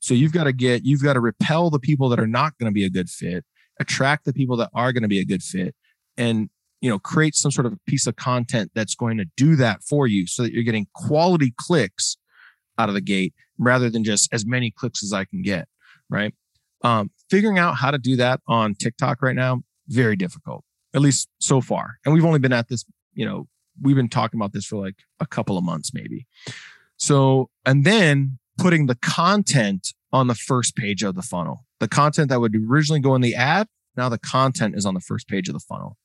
[0.00, 2.70] So you've got to get, you've got to repel the people that are not going
[2.70, 3.44] to be a good fit,
[3.78, 5.74] attract the people that are going to be a good fit,
[6.16, 6.48] and
[6.80, 10.06] you know create some sort of piece of content that's going to do that for
[10.06, 12.16] you so that you're getting quality clicks
[12.78, 15.68] out of the gate rather than just as many clicks as i can get
[16.08, 16.34] right
[16.82, 20.64] um, figuring out how to do that on tiktok right now very difficult
[20.94, 21.98] at least so far.
[22.04, 22.84] And we've only been at this
[23.14, 23.48] you know
[23.82, 26.26] we've been talking about this for like a couple of months maybe.
[26.96, 31.64] So and then putting the content on the first page of the funnel.
[31.78, 35.00] The content that would originally go in the ad now the content is on the
[35.00, 35.96] first page of the funnel.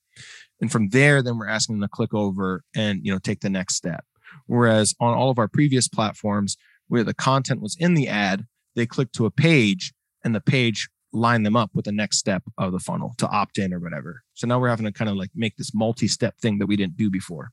[0.62, 3.50] And from there, then we're asking them to click over and you know take the
[3.50, 4.06] next step.
[4.48, 6.58] Whereas on all of our previous platforms,
[6.88, 10.90] where the content was in the ad, they click to a page and the page
[11.16, 14.24] line them up with the next step of the funnel to opt in or whatever.
[14.34, 16.98] So now we're having to kind of like make this multi-step thing that we didn't
[16.98, 17.52] do before.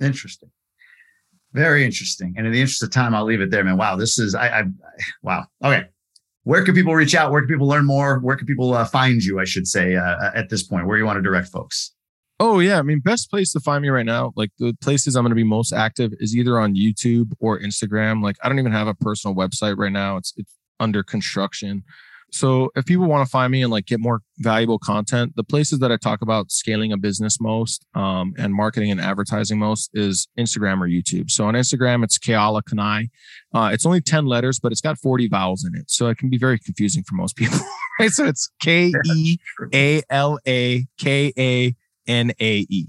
[0.00, 0.50] Interesting.
[1.52, 2.34] Very interesting.
[2.36, 3.76] And in the interest of time, I'll leave it there, man.
[3.76, 4.64] Wow, this is I, I
[5.22, 5.44] wow.
[5.64, 5.84] Okay.
[6.44, 7.30] Where can people reach out?
[7.30, 8.20] Where can people learn more?
[8.20, 9.38] Where can people uh, find you?
[9.38, 11.92] I should say uh, at this point, where you want to direct folks.
[12.40, 15.24] Oh yeah, I mean, best place to find me right now, like the places I'm
[15.24, 18.22] going to be most active is either on YouTube or Instagram.
[18.22, 21.82] Like I don't even have a personal website right now; it's it's under construction.
[22.30, 25.78] So if people want to find me and like get more valuable content, the places
[25.78, 30.28] that I talk about scaling a business most um, and marketing and advertising most is
[30.38, 31.30] Instagram or YouTube.
[31.30, 33.08] So on Instagram, it's Keala Kanae.
[33.54, 35.90] Uh, it's only 10 letters, but it's got 40 vowels in it.
[35.90, 37.58] So it can be very confusing for most people.
[37.98, 38.10] right?
[38.10, 39.38] So it's K E
[39.72, 41.74] A L A K A
[42.06, 42.86] N A E.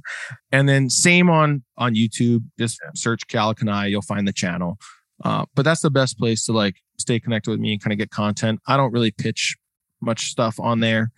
[0.52, 2.44] And then same on on YouTube.
[2.58, 4.78] Just search Keala Kanae, you'll find the channel.
[5.24, 8.00] Uh, but that's the best place to like stay connected with me and kind of
[8.00, 8.60] get content.
[8.68, 9.58] I don't really pitch
[10.02, 11.12] much stuff on there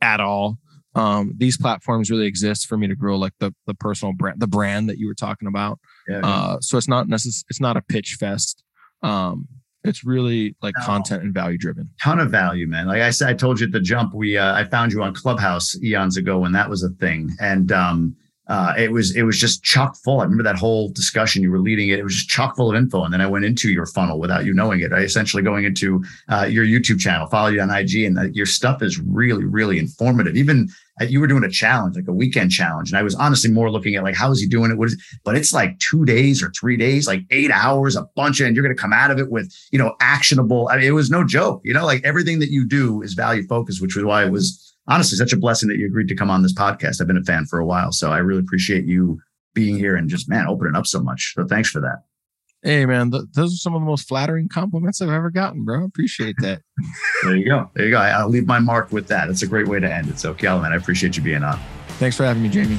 [0.00, 0.58] at all.
[0.94, 4.46] Um, these platforms really exist for me to grow like the the personal brand, the
[4.46, 5.78] brand that you were talking about.
[6.08, 8.64] Yeah, uh, so it's not necessarily it's not a pitch fest.
[9.02, 9.46] Um,
[9.84, 10.84] it's really like no.
[10.84, 11.88] content and value driven.
[12.02, 12.86] Ton of value, man.
[12.86, 15.14] Like I said, I told you at the jump, we uh, I found you on
[15.14, 18.16] Clubhouse eons ago when that was a thing, and um,
[18.48, 20.20] uh, it was it was just chock full.
[20.20, 21.98] I remember that whole discussion you were leading it.
[21.98, 24.46] It was just chock full of info, and then I went into your funnel without
[24.46, 24.92] you knowing it.
[24.92, 28.82] I essentially going into uh, your YouTube channel, follow you on IG, and your stuff
[28.82, 30.34] is really really informative.
[30.34, 30.68] Even
[30.98, 33.70] uh, you were doing a challenge, like a weekend challenge, and I was honestly more
[33.70, 34.78] looking at like how is he doing it?
[34.78, 35.18] What is?
[35.24, 38.56] But it's like two days or three days, like eight hours, a bunch of, and
[38.56, 40.70] you're going to come out of it with you know actionable.
[40.70, 41.60] I mean, it was no joke.
[41.64, 44.67] You know, like everything that you do is value focused, which was why it was
[44.88, 47.00] honestly such a blessing that you agreed to come on this podcast.
[47.00, 49.20] I've been a fan for a while, so I really appreciate you
[49.54, 51.34] being here and just man opening up so much.
[51.36, 52.02] So thanks for that.
[52.62, 55.84] Hey man, th- those are some of the most flattering compliments I've ever gotten, bro.
[55.84, 56.62] Appreciate that.
[57.22, 57.70] there you go.
[57.74, 57.98] There you go.
[57.98, 59.28] I, will leave my mark with that.
[59.28, 60.18] It's a great way to end it.
[60.18, 61.58] So, man, I appreciate you being on.
[61.98, 62.78] Thanks for having me, Jamie.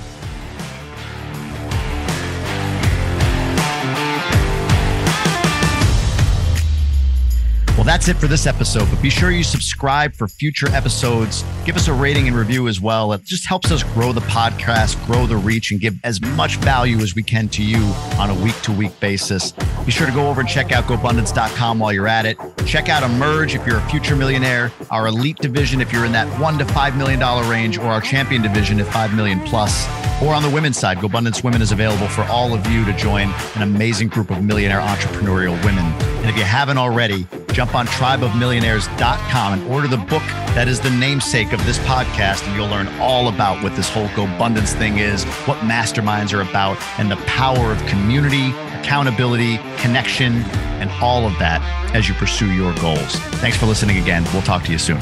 [7.89, 11.43] That's it for this episode, but be sure you subscribe for future episodes.
[11.65, 13.13] Give us a rating and review as well.
[13.13, 16.99] It just helps us grow the podcast, grow the reach, and give as much value
[16.99, 17.79] as we can to you
[18.19, 19.53] on a week to week basis.
[19.87, 22.37] Be sure to go over and check out GoBundance.com while you're at it.
[22.67, 26.27] Check out Emerge if you're a future millionaire, our elite division if you're in that
[26.39, 27.19] one to $5 million
[27.49, 29.87] range, or our champion division at 5 million plus.
[30.21, 33.33] Or on the women's side, GoBundance Women is available for all of you to join
[33.55, 35.85] an amazing group of millionaire entrepreneurial women.
[36.19, 37.25] And if you haven't already,
[37.59, 40.23] jump on tribeofmillionaires.com and order the book
[40.55, 42.47] that is the namesake of this podcast.
[42.47, 46.77] And you'll learn all about what this whole GoBundance thing is, what masterminds are about,
[46.97, 50.35] and the power of community, accountability, connection,
[50.79, 51.61] and all of that
[51.93, 53.15] as you pursue your goals.
[53.41, 54.23] Thanks for listening again.
[54.31, 55.01] We'll talk to you soon.